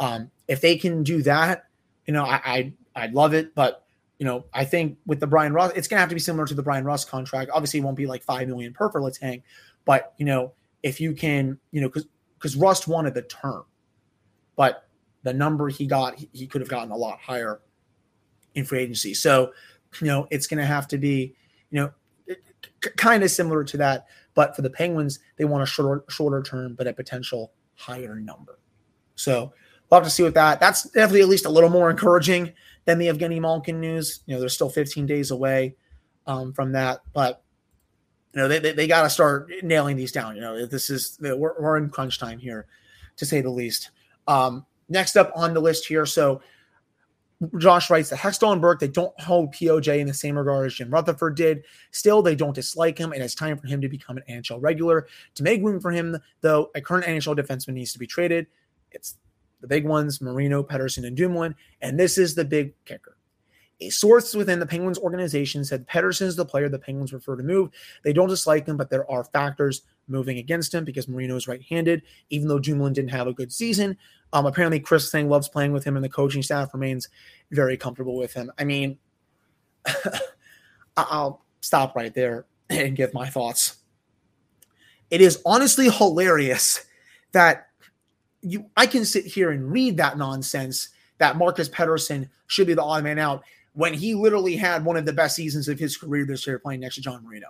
Um, 0.00 0.30
if 0.48 0.60
they 0.60 0.76
can 0.76 1.02
do 1.02 1.22
that, 1.22 1.66
you 2.06 2.12
know, 2.12 2.24
I, 2.24 2.72
I'd 2.94 3.14
love 3.14 3.34
it. 3.34 3.54
But 3.54 3.84
you 4.18 4.26
know, 4.26 4.44
I 4.54 4.64
think 4.64 4.98
with 5.06 5.20
the 5.20 5.26
Brian 5.26 5.52
Rust, 5.52 5.76
it's 5.76 5.88
gonna 5.88 6.00
have 6.00 6.08
to 6.08 6.14
be 6.14 6.20
similar 6.20 6.46
to 6.46 6.54
the 6.54 6.62
Brian 6.62 6.84
Rust 6.84 7.08
contract. 7.08 7.50
Obviously, 7.52 7.80
it 7.80 7.82
won't 7.82 7.96
be 7.96 8.06
like 8.06 8.22
five 8.22 8.48
million 8.48 8.72
per 8.72 8.90
for 8.90 9.00
Letang, 9.00 9.42
but 9.84 10.14
you 10.18 10.24
know, 10.24 10.52
if 10.82 11.00
you 11.00 11.12
can, 11.14 11.58
you 11.72 11.80
know, 11.80 11.88
because 11.88 12.06
because 12.38 12.56
Rust 12.56 12.86
wanted 12.86 13.14
the 13.14 13.22
term, 13.22 13.64
but 14.56 14.86
the 15.22 15.32
number 15.32 15.68
he 15.68 15.86
got, 15.86 16.16
he, 16.16 16.28
he 16.32 16.46
could 16.46 16.60
have 16.60 16.68
gotten 16.68 16.90
a 16.90 16.96
lot 16.96 17.18
higher 17.18 17.60
in 18.54 18.64
free 18.64 18.80
agency. 18.80 19.14
So, 19.14 19.52
you 20.00 20.06
know, 20.06 20.28
it's 20.30 20.46
gonna 20.46 20.66
have 20.66 20.86
to 20.88 20.98
be, 20.98 21.34
you 21.70 21.80
know, 21.80 21.90
kind 22.96 23.22
of 23.22 23.30
similar 23.30 23.64
to 23.64 23.76
that. 23.78 24.06
But 24.34 24.56
for 24.56 24.62
the 24.62 24.70
Penguins, 24.70 25.20
they 25.36 25.44
want 25.44 25.62
a 25.62 25.66
shorter 25.66 26.04
shorter 26.08 26.42
term, 26.42 26.74
but 26.74 26.86
a 26.86 26.92
potential 26.92 27.52
higher 27.76 28.16
number. 28.16 28.58
So 29.14 29.52
we'll 29.90 30.00
have 30.00 30.04
to 30.04 30.10
see 30.10 30.22
with 30.22 30.34
that. 30.34 30.60
That's 30.60 30.84
definitely 30.84 31.22
at 31.22 31.28
least 31.28 31.46
a 31.46 31.50
little 31.50 31.70
more 31.70 31.90
encouraging 31.90 32.52
than 32.84 32.98
the 32.98 33.08
Evgeny 33.08 33.40
Malkin 33.40 33.80
news. 33.80 34.20
You 34.26 34.34
know, 34.34 34.40
they're 34.40 34.48
still 34.48 34.68
15 34.68 35.06
days 35.06 35.30
away 35.30 35.76
um, 36.26 36.52
from 36.52 36.72
that, 36.72 37.00
but 37.12 37.42
you 38.34 38.40
know 38.40 38.48
they 38.48 38.58
they, 38.58 38.72
they 38.72 38.86
got 38.86 39.02
to 39.02 39.10
start 39.10 39.50
nailing 39.62 39.96
these 39.96 40.12
down. 40.12 40.34
You 40.34 40.40
know, 40.40 40.66
this 40.66 40.90
is 40.90 41.16
we're, 41.20 41.36
we're 41.36 41.76
in 41.76 41.90
crunch 41.90 42.18
time 42.18 42.38
here, 42.38 42.66
to 43.16 43.26
say 43.26 43.40
the 43.40 43.50
least. 43.50 43.90
Um, 44.26 44.66
next 44.88 45.16
up 45.16 45.30
on 45.36 45.54
the 45.54 45.60
list 45.60 45.86
here, 45.86 46.06
so 46.06 46.40
Josh 47.58 47.90
writes 47.90 48.10
that 48.10 48.18
Hextall 48.18 48.52
and 48.52 48.60
Burke, 48.60 48.80
they 48.80 48.88
don't 48.88 49.18
hold 49.20 49.54
POJ 49.54 49.98
in 49.98 50.06
the 50.06 50.14
same 50.14 50.36
regard 50.36 50.66
as 50.66 50.74
Jim 50.74 50.90
Rutherford 50.90 51.36
did. 51.36 51.64
Still, 51.90 52.22
they 52.22 52.34
don't 52.34 52.54
dislike 52.54 52.98
him, 52.98 53.12
and 53.12 53.22
it's 53.22 53.34
time 53.34 53.58
for 53.58 53.66
him 53.66 53.80
to 53.80 53.88
become 53.88 54.16
an 54.16 54.24
NHL 54.28 54.62
regular. 54.62 55.06
To 55.36 55.42
make 55.42 55.62
room 55.62 55.80
for 55.80 55.90
him, 55.90 56.16
though, 56.40 56.70
a 56.74 56.80
current 56.80 57.06
NHL 57.06 57.36
defenseman 57.36 57.74
needs 57.74 57.92
to 57.92 57.98
be 57.98 58.06
traded. 58.06 58.46
It's 58.90 59.16
the 59.60 59.68
big 59.68 59.86
ones, 59.86 60.20
Marino, 60.20 60.62
Pettersson, 60.62 61.06
and 61.06 61.16
Dumoulin. 61.16 61.54
And 61.80 61.98
this 61.98 62.18
is 62.18 62.34
the 62.34 62.44
big 62.44 62.74
kicker. 62.84 63.16
A 63.80 63.90
source 63.90 64.34
within 64.34 64.60
the 64.60 64.66
Penguins 64.66 64.98
organization 64.98 65.64
said 65.64 65.86
Pettersson 65.88 66.26
is 66.26 66.36
the 66.36 66.44
player 66.44 66.68
the 66.68 66.78
Penguins 66.78 67.10
prefer 67.10 67.36
to 67.36 67.42
move. 67.42 67.70
They 68.04 68.12
don't 68.12 68.28
dislike 68.28 68.66
him, 68.66 68.76
but 68.76 68.88
there 68.88 69.10
are 69.10 69.24
factors 69.24 69.82
moving 70.06 70.38
against 70.38 70.72
him 70.72 70.84
because 70.84 71.08
Marino 71.08 71.34
is 71.34 71.48
right-handed. 71.48 72.02
Even 72.30 72.48
though 72.48 72.58
Dumoulin 72.58 72.92
didn't 72.92 73.10
have 73.10 73.26
a 73.26 73.32
good 73.32 73.52
season, 73.52 73.96
um, 74.34 74.46
apparently 74.46 74.80
Chris 74.80 75.10
Thing 75.12 75.28
loves 75.28 75.48
playing 75.48 75.72
with 75.72 75.84
him, 75.84 75.94
and 75.96 76.04
the 76.04 76.08
coaching 76.08 76.42
staff 76.42 76.74
remains 76.74 77.08
very 77.52 77.76
comfortable 77.76 78.16
with 78.16 78.34
him. 78.34 78.50
I 78.58 78.64
mean, 78.64 78.98
I'll 80.96 81.44
stop 81.60 81.94
right 81.94 82.12
there 82.12 82.46
and 82.68 82.96
give 82.96 83.14
my 83.14 83.28
thoughts. 83.28 83.76
It 85.10 85.20
is 85.20 85.40
honestly 85.46 85.88
hilarious 85.88 86.84
that 87.32 87.68
you 88.42 88.66
I 88.76 88.86
can 88.86 89.04
sit 89.04 89.24
here 89.24 89.52
and 89.52 89.70
read 89.70 89.96
that 89.98 90.18
nonsense 90.18 90.88
that 91.18 91.36
Marcus 91.36 91.68
Pettersson 91.68 92.28
should 92.48 92.66
be 92.66 92.74
the 92.74 92.82
odd 92.82 93.04
man 93.04 93.20
out 93.20 93.44
when 93.74 93.94
he 93.94 94.14
literally 94.14 94.56
had 94.56 94.84
one 94.84 94.96
of 94.96 95.06
the 95.06 95.12
best 95.12 95.36
seasons 95.36 95.68
of 95.68 95.78
his 95.78 95.96
career 95.96 96.26
this 96.26 96.44
year 96.46 96.58
playing 96.58 96.80
next 96.80 96.96
to 96.96 97.00
John 97.00 97.24
Marino. 97.24 97.48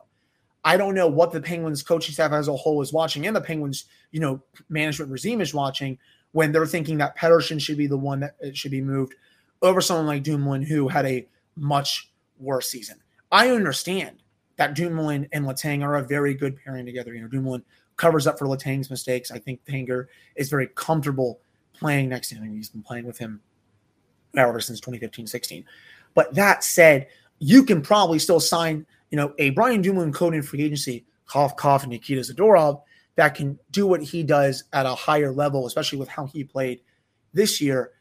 I 0.64 0.76
don't 0.76 0.94
know 0.94 1.08
what 1.08 1.32
the 1.32 1.40
Penguins 1.40 1.82
coaching 1.82 2.12
staff 2.12 2.32
as 2.32 2.48
a 2.48 2.56
whole 2.56 2.82
is 2.82 2.92
watching 2.92 3.26
and 3.26 3.34
the 3.34 3.40
Penguins, 3.40 3.84
you 4.12 4.20
know, 4.20 4.42
management 4.68 5.10
regime 5.10 5.40
is 5.40 5.54
watching 5.54 5.98
when 6.34 6.50
they're 6.50 6.66
thinking 6.66 6.98
that 6.98 7.16
Pettersson 7.16 7.60
should 7.60 7.78
be 7.78 7.86
the 7.86 7.96
one 7.96 8.18
that 8.18 8.34
should 8.56 8.72
be 8.72 8.80
moved 8.80 9.14
over 9.62 9.80
someone 9.80 10.06
like 10.06 10.24
Dumoulin 10.24 10.62
who 10.62 10.88
had 10.88 11.06
a 11.06 11.24
much 11.54 12.10
worse 12.40 12.68
season. 12.68 12.98
I 13.30 13.50
understand 13.50 14.16
that 14.56 14.74
Dumoulin 14.74 15.28
and 15.32 15.46
Letang 15.46 15.84
are 15.84 15.94
a 15.94 16.02
very 16.02 16.34
good 16.34 16.56
pairing 16.56 16.86
together. 16.86 17.14
You 17.14 17.22
know, 17.22 17.28
Dumoulin 17.28 17.62
covers 17.96 18.26
up 18.26 18.36
for 18.36 18.46
Letang's 18.46 18.90
mistakes. 18.90 19.30
I 19.30 19.38
think 19.38 19.64
Tanger 19.64 20.06
is 20.34 20.50
very 20.50 20.66
comfortable 20.74 21.38
playing 21.72 22.08
next 22.08 22.30
to 22.30 22.34
him. 22.34 22.52
He's 22.52 22.68
been 22.68 22.82
playing 22.82 23.06
with 23.06 23.16
him 23.16 23.40
ever 24.36 24.58
since 24.58 24.80
2015 24.80 25.28
16. 25.28 25.64
But 26.14 26.34
that 26.34 26.64
said, 26.64 27.06
you 27.38 27.64
can 27.64 27.80
probably 27.80 28.18
still 28.18 28.40
sign, 28.40 28.84
you 29.12 29.16
know, 29.16 29.34
a 29.38 29.50
Brian 29.50 29.82
Dumoulin 29.82 30.12
code 30.12 30.34
in 30.34 30.42
free 30.42 30.62
agency, 30.62 31.04
cough, 31.26 31.54
cough, 31.54 31.84
and 31.84 31.92
Nikita 31.92 32.22
Zadorov 32.22 32.82
that 33.16 33.34
can 33.34 33.58
do 33.70 33.86
what 33.86 34.02
he 34.02 34.22
does 34.22 34.64
at 34.72 34.86
a 34.86 34.94
higher 34.94 35.32
level, 35.32 35.66
especially 35.66 35.98
with 35.98 36.08
how 36.08 36.26
he 36.26 36.44
played 36.44 36.80
this 37.32 37.60
year. 37.60 37.92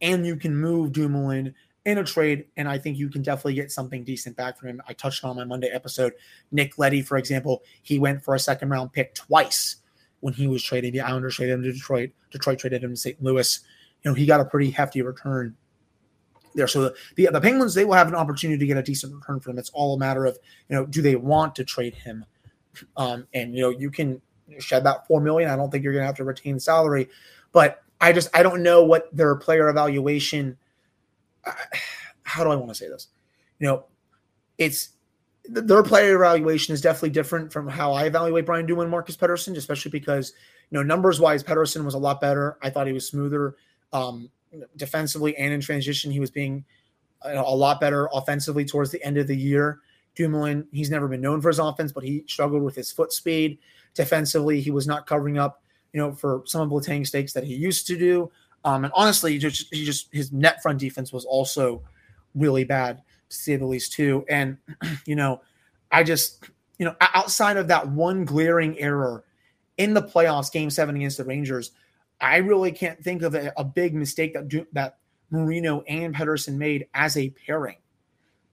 And 0.00 0.26
you 0.26 0.36
can 0.36 0.56
move 0.56 0.92
Dumoulin 0.92 1.54
in 1.84 1.98
a 1.98 2.04
trade, 2.04 2.46
and 2.56 2.68
I 2.68 2.78
think 2.78 2.98
you 2.98 3.08
can 3.08 3.22
definitely 3.22 3.54
get 3.54 3.72
something 3.72 4.04
decent 4.04 4.36
back 4.36 4.58
from 4.58 4.68
him. 4.68 4.82
I 4.86 4.92
touched 4.92 5.24
on 5.24 5.36
my 5.36 5.44
Monday 5.44 5.68
episode. 5.68 6.12
Nick 6.52 6.78
Leddy, 6.78 7.02
for 7.02 7.16
example, 7.16 7.62
he 7.82 7.98
went 7.98 8.22
for 8.22 8.34
a 8.34 8.38
second 8.38 8.68
round 8.68 8.92
pick 8.92 9.14
twice 9.14 9.76
when 10.20 10.34
he 10.34 10.46
was 10.46 10.62
traded. 10.62 10.92
The 10.92 11.00
Islanders 11.00 11.36
traded 11.36 11.54
him 11.54 11.62
to 11.62 11.72
Detroit. 11.72 12.10
Detroit 12.30 12.58
traded 12.58 12.84
him 12.84 12.90
to 12.90 12.96
St. 12.96 13.22
Louis. 13.22 13.60
You 14.02 14.10
know, 14.10 14.14
he 14.14 14.26
got 14.26 14.40
a 14.40 14.44
pretty 14.44 14.70
hefty 14.70 15.02
return 15.02 15.56
there. 16.54 16.68
So 16.68 16.82
the, 16.82 16.94
the, 17.16 17.28
the 17.32 17.40
Penguins, 17.40 17.74
they 17.74 17.84
will 17.84 17.94
have 17.94 18.08
an 18.08 18.14
opportunity 18.14 18.58
to 18.58 18.66
get 18.66 18.76
a 18.76 18.82
decent 18.82 19.14
return 19.14 19.40
for 19.40 19.50
him. 19.50 19.58
It's 19.58 19.70
all 19.70 19.94
a 19.94 19.98
matter 19.98 20.26
of, 20.26 20.38
you 20.68 20.76
know, 20.76 20.84
do 20.84 21.00
they 21.00 21.16
want 21.16 21.54
to 21.56 21.64
trade 21.64 21.94
him? 21.94 22.24
Um, 22.96 23.26
and 23.32 23.54
you 23.54 23.62
know, 23.62 23.70
you 23.70 23.90
can 23.90 24.20
shed 24.58 24.84
that 24.84 25.06
four 25.06 25.20
million. 25.20 25.50
I 25.50 25.56
don't 25.56 25.70
think 25.70 25.84
you're 25.84 25.92
gonna 25.92 26.06
have 26.06 26.16
to 26.16 26.24
retain 26.24 26.58
salary, 26.58 27.08
but 27.52 27.82
I 28.00 28.12
just 28.12 28.28
I 28.34 28.42
don't 28.42 28.62
know 28.62 28.84
what 28.84 29.14
their 29.16 29.34
player 29.36 29.68
evaluation 29.68 30.56
how 32.22 32.44
do 32.44 32.50
I 32.50 32.56
want 32.56 32.68
to 32.68 32.74
say 32.74 32.88
this? 32.88 33.08
You 33.58 33.66
know, 33.66 33.84
it's 34.58 34.90
their 35.44 35.82
player 35.82 36.14
evaluation 36.16 36.74
is 36.74 36.80
definitely 36.80 37.10
different 37.10 37.52
from 37.52 37.68
how 37.68 37.92
I 37.92 38.04
evaluate 38.04 38.46
Brian 38.46 38.66
Dumoulin 38.66 38.86
and 38.86 38.90
Marcus 38.90 39.16
Pettersson, 39.16 39.56
especially 39.56 39.90
because 39.90 40.32
you 40.70 40.78
know 40.78 40.82
numbers 40.82 41.20
wise, 41.20 41.42
Pettersson 41.42 41.84
was 41.84 41.94
a 41.94 41.98
lot 41.98 42.20
better. 42.20 42.58
I 42.62 42.70
thought 42.70 42.86
he 42.86 42.92
was 42.92 43.08
smoother 43.08 43.56
um, 43.92 44.30
defensively 44.76 45.36
and 45.36 45.52
in 45.52 45.60
transition. 45.60 46.10
He 46.10 46.20
was 46.20 46.30
being 46.30 46.64
a 47.22 47.54
lot 47.54 47.80
better 47.80 48.08
offensively 48.12 48.64
towards 48.64 48.90
the 48.90 49.02
end 49.02 49.16
of 49.16 49.26
the 49.26 49.36
year. 49.36 49.80
Dumoulin, 50.18 50.66
he's 50.72 50.90
never 50.90 51.06
been 51.06 51.20
known 51.20 51.40
for 51.40 51.48
his 51.48 51.60
offense, 51.60 51.92
but 51.92 52.02
he 52.02 52.24
struggled 52.26 52.62
with 52.62 52.74
his 52.74 52.90
foot 52.90 53.12
speed. 53.12 53.58
Defensively, 53.94 54.60
he 54.60 54.72
was 54.72 54.86
not 54.86 55.06
covering 55.06 55.38
up, 55.38 55.62
you 55.92 56.00
know, 56.00 56.12
for 56.12 56.42
some 56.44 56.60
of 56.60 56.72
Letang's 56.72 57.08
stakes 57.08 57.32
that 57.32 57.44
he 57.44 57.54
used 57.54 57.86
to 57.86 57.96
do. 57.96 58.30
Um, 58.64 58.84
and 58.84 58.92
honestly, 58.96 59.32
he 59.32 59.38
just, 59.38 59.72
he 59.72 59.84
just 59.84 60.08
his 60.12 60.32
net 60.32 60.60
front 60.60 60.80
defense 60.80 61.12
was 61.12 61.24
also 61.24 61.82
really 62.34 62.64
bad 62.64 63.00
to 63.28 63.36
say 63.36 63.54
the 63.54 63.64
least 63.64 63.92
too. 63.92 64.24
And 64.28 64.58
you 65.06 65.14
know, 65.14 65.40
I 65.92 66.02
just 66.02 66.44
you 66.78 66.84
know 66.84 66.96
outside 67.00 67.56
of 67.56 67.68
that 67.68 67.88
one 67.88 68.24
glaring 68.24 68.76
error 68.80 69.24
in 69.76 69.94
the 69.94 70.02
playoffs, 70.02 70.52
Game 70.52 70.68
Seven 70.68 70.96
against 70.96 71.18
the 71.18 71.24
Rangers, 71.24 71.70
I 72.20 72.38
really 72.38 72.72
can't 72.72 73.02
think 73.02 73.22
of 73.22 73.36
a, 73.36 73.52
a 73.56 73.62
big 73.62 73.94
mistake 73.94 74.34
that 74.34 74.66
that 74.72 74.98
Marino 75.30 75.82
and 75.82 76.12
Pettersson 76.12 76.56
made 76.56 76.88
as 76.94 77.16
a 77.16 77.30
pairing 77.30 77.76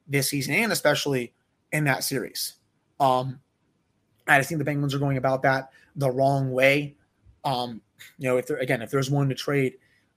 this 0.07 0.29
season, 0.29 0.53
and 0.53 0.71
especially 0.71 1.33
in 1.75 1.83
that 1.83 2.03
series. 2.03 2.53
Um, 2.99 3.39
I 4.27 4.37
just 4.39 4.49
think 4.49 4.59
the 4.59 4.65
Penguins 4.65 4.95
are 4.95 4.99
going 4.99 5.17
about 5.17 5.43
that 5.43 5.69
the 5.95 6.09
wrong 6.09 6.51
way. 6.51 6.95
Um, 7.43 7.81
you 8.17 8.29
know, 8.29 8.37
if 8.37 8.47
there 8.47 8.57
again, 8.57 8.81
if 8.81 8.89
there's 8.89 9.11
one 9.11 9.29
to 9.29 9.35
trade, 9.35 9.73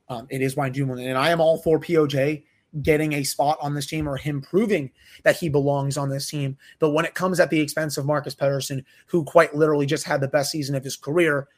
um, 0.08 0.26
it 0.30 0.40
is 0.40 0.56
Ryan 0.56 0.72
Dumoulin, 0.72 1.08
and 1.08 1.18
I 1.18 1.30
am 1.30 1.40
all 1.40 1.58
for 1.58 1.78
POJ 1.78 2.44
getting 2.82 3.14
a 3.14 3.24
spot 3.24 3.58
on 3.60 3.74
this 3.74 3.86
team 3.86 4.08
or 4.08 4.16
him 4.16 4.40
proving 4.40 4.90
that 5.24 5.36
he 5.36 5.48
belongs 5.48 5.96
on 5.96 6.10
this 6.10 6.30
team. 6.30 6.56
But 6.78 6.90
when 6.90 7.04
it 7.04 7.14
comes 7.14 7.40
at 7.40 7.50
the 7.50 7.60
expense 7.60 7.96
of 7.96 8.06
Marcus 8.06 8.34
Pettersson, 8.34 8.84
who 9.06 9.24
quite 9.24 9.54
literally 9.54 9.86
just 9.86 10.04
had 10.04 10.20
the 10.20 10.28
best 10.28 10.52
season 10.52 10.76
of 10.76 10.84
his 10.84 10.96
career, 10.96 11.48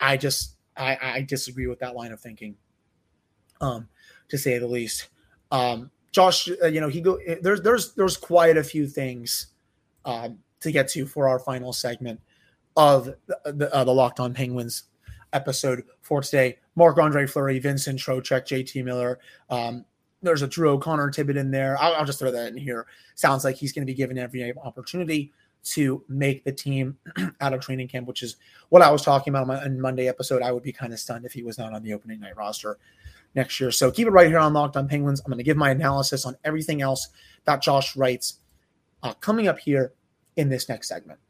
I 0.00 0.16
just 0.16 0.56
I, 0.76 0.98
I 1.02 1.22
disagree 1.22 1.66
with 1.66 1.80
that 1.80 1.94
line 1.94 2.12
of 2.12 2.20
thinking, 2.20 2.56
um, 3.60 3.88
to 4.30 4.38
say 4.38 4.58
the 4.58 4.66
least. 4.66 5.08
Um, 5.50 5.90
Josh, 6.12 6.48
uh, 6.62 6.66
you 6.66 6.80
know, 6.80 6.88
he 6.88 7.00
go 7.00 7.18
there's 7.40 7.62
there's 7.62 7.94
there's 7.94 8.16
quite 8.16 8.56
a 8.56 8.64
few 8.64 8.86
things 8.86 9.48
um, 10.04 10.38
to 10.60 10.72
get 10.72 10.88
to 10.88 11.06
for 11.06 11.28
our 11.28 11.38
final 11.38 11.72
segment 11.72 12.20
of 12.76 13.06
the, 13.26 13.38
the, 13.44 13.74
uh, 13.74 13.84
the 13.84 13.92
Locked 13.92 14.20
On 14.20 14.34
Penguins 14.34 14.84
episode 15.32 15.84
for 16.02 16.20
today. 16.22 16.58
Marc 16.76 16.98
Andre 16.98 17.26
Fleury, 17.26 17.58
Vincent 17.58 17.98
Trocheck, 17.98 18.42
JT 18.42 18.84
Miller. 18.84 19.18
Um, 19.48 19.84
there's 20.22 20.42
a 20.42 20.48
Drew 20.48 20.70
O'Connor 20.70 21.10
tidbit 21.10 21.36
in 21.36 21.50
there. 21.50 21.76
I'll, 21.80 21.94
I'll, 21.94 22.04
just 22.04 22.18
throw 22.18 22.30
that 22.30 22.48
in 22.48 22.56
here. 22.56 22.86
Sounds 23.14 23.44
like 23.44 23.56
he's 23.56 23.72
going 23.72 23.82
to 23.82 23.90
be 23.90 23.96
given 23.96 24.18
every 24.18 24.52
opportunity 24.58 25.32
to 25.62 26.02
make 26.08 26.44
the 26.44 26.52
team 26.52 26.96
out 27.40 27.52
of 27.52 27.60
training 27.60 27.88
camp, 27.88 28.06
which 28.06 28.22
is 28.22 28.36
what 28.68 28.82
I 28.82 28.90
was 28.90 29.02
talking 29.02 29.32
about 29.32 29.48
on 29.48 29.48
my 29.48 29.68
Monday 29.68 30.08
episode. 30.08 30.42
I 30.42 30.52
would 30.52 30.62
be 30.62 30.72
kind 30.72 30.92
of 30.92 30.98
stunned 30.98 31.24
if 31.24 31.32
he 31.32 31.42
was 31.42 31.58
not 31.58 31.72
on 31.72 31.82
the 31.82 31.92
opening 31.92 32.20
night 32.20 32.36
roster 32.36 32.78
next 33.34 33.60
year. 33.60 33.70
So 33.70 33.90
keep 33.90 34.06
it 34.06 34.12
right 34.12 34.28
here 34.28 34.38
on 34.38 34.52
Locked 34.52 34.76
On 34.76 34.88
Penguins. 34.88 35.20
I'm 35.20 35.30
going 35.30 35.38
to 35.38 35.44
give 35.44 35.56
my 35.56 35.70
analysis 35.70 36.24
on 36.26 36.36
everything 36.44 36.82
else 36.82 37.08
that 37.44 37.62
Josh 37.62 37.96
writes 37.96 38.40
uh, 39.02 39.14
coming 39.14 39.48
up 39.48 39.58
here 39.58 39.92
in 40.36 40.48
this 40.48 40.68
next 40.68 40.88
segment. 40.88 41.20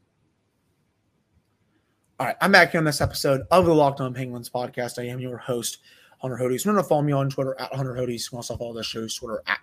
All 2.19 2.27
right, 2.27 2.35
I'm 2.39 2.51
back 2.51 2.71
here 2.71 2.79
on 2.79 2.85
this 2.85 3.01
episode 3.01 3.41
of 3.49 3.65
the 3.65 3.73
Locked 3.73 3.99
On 3.99 4.13
Penguins 4.13 4.49
podcast. 4.49 4.99
I 4.99 5.07
am 5.07 5.19
your 5.19 5.37
host, 5.37 5.79
Hunter 6.19 6.37
Hodes. 6.37 6.65
Remember 6.65 6.83
to 6.83 6.87
follow 6.87 7.01
me 7.01 7.13
on 7.13 7.29
Twitter 7.29 7.59
at 7.59 7.73
Hunter 7.73 7.95
Hodes. 7.95 8.23
You 8.23 8.29
can 8.29 8.35
also 8.37 8.57
follow 8.57 8.73
the 8.73 8.83
show's 8.83 9.15
Twitter 9.15 9.41
at 9.47 9.59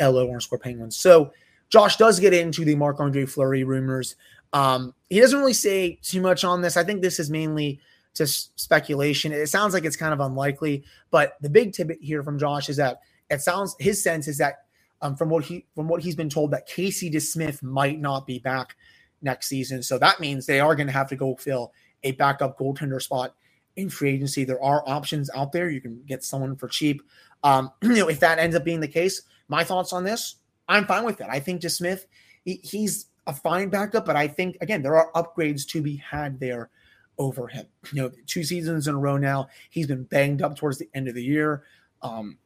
LO 0.00 0.28
underscore 0.28 0.60
Penguins. 0.60 0.96
So 0.96 1.32
Josh 1.70 1.96
does 1.96 2.20
get 2.20 2.32
into 2.32 2.64
the 2.64 2.76
Marc 2.76 3.00
Andre 3.00 3.26
Fleury 3.26 3.64
rumors. 3.64 4.14
Um, 4.52 4.94
he 5.10 5.20
doesn't 5.20 5.38
really 5.38 5.52
say 5.52 5.98
too 6.02 6.20
much 6.20 6.44
on 6.44 6.62
this. 6.62 6.76
I 6.76 6.84
think 6.84 7.02
this 7.02 7.18
is 7.18 7.30
mainly 7.30 7.80
just 8.14 8.58
speculation. 8.58 9.32
It 9.32 9.48
sounds 9.48 9.74
like 9.74 9.84
it's 9.84 9.96
kind 9.96 10.12
of 10.12 10.20
unlikely, 10.20 10.84
but 11.10 11.36
the 11.40 11.50
big 11.50 11.72
tidbit 11.72 11.98
here 12.00 12.22
from 12.22 12.38
Josh 12.38 12.68
is 12.68 12.76
that 12.76 13.00
it 13.30 13.40
sounds 13.40 13.76
his 13.78 14.02
sense 14.02 14.28
is 14.28 14.38
that 14.38 14.64
um, 15.00 15.16
from 15.16 15.28
what 15.28 15.44
he 15.44 15.66
from 15.74 15.88
what 15.88 16.02
he's 16.02 16.16
been 16.16 16.28
told 16.28 16.50
that 16.50 16.66
Casey 16.66 17.10
DeSmith 17.10 17.62
might 17.62 18.00
not 18.00 18.26
be 18.26 18.38
back 18.38 18.76
next 19.22 19.48
season. 19.48 19.82
So 19.82 19.98
that 19.98 20.20
means 20.20 20.46
they 20.46 20.60
are 20.60 20.74
going 20.74 20.86
to 20.86 20.92
have 20.92 21.08
to 21.08 21.16
go 21.16 21.36
fill 21.36 21.72
a 22.02 22.12
backup 22.12 22.58
goaltender 22.58 23.00
spot 23.02 23.34
in 23.76 23.88
free 23.88 24.10
agency. 24.10 24.44
There 24.44 24.62
are 24.62 24.82
options 24.88 25.30
out 25.34 25.52
there. 25.52 25.70
You 25.70 25.80
can 25.80 26.02
get 26.06 26.24
someone 26.24 26.56
for 26.56 26.68
cheap. 26.68 27.02
Um, 27.42 27.70
you 27.82 27.94
know, 27.94 28.08
if 28.08 28.20
that 28.20 28.38
ends 28.38 28.56
up 28.56 28.64
being 28.64 28.80
the 28.80 28.88
case, 28.88 29.22
my 29.48 29.64
thoughts 29.64 29.92
on 29.92 30.04
this, 30.04 30.36
I'm 30.68 30.84
fine 30.86 31.04
with 31.04 31.18
that. 31.18 31.30
I 31.30 31.40
think 31.40 31.62
DeSmith, 31.62 32.06
he, 32.44 32.60
he's 32.62 33.06
a 33.26 33.32
fine 33.32 33.68
backup, 33.68 34.06
but 34.06 34.16
I 34.16 34.26
think 34.26 34.56
again 34.60 34.82
there 34.82 34.96
are 34.96 35.12
upgrades 35.12 35.66
to 35.68 35.82
be 35.82 35.96
had 35.96 36.40
there 36.40 36.70
over 37.18 37.48
him. 37.48 37.66
You 37.92 38.02
know, 38.02 38.12
two 38.26 38.44
seasons 38.44 38.86
in 38.86 38.94
a 38.94 38.98
row 38.98 39.16
now, 39.16 39.48
he's 39.70 39.86
been 39.86 40.04
banged 40.04 40.42
up 40.42 40.56
towards 40.56 40.78
the 40.78 40.88
end 40.94 41.08
of 41.08 41.14
the 41.14 41.22
year. 41.22 41.64
Um, 42.02 42.38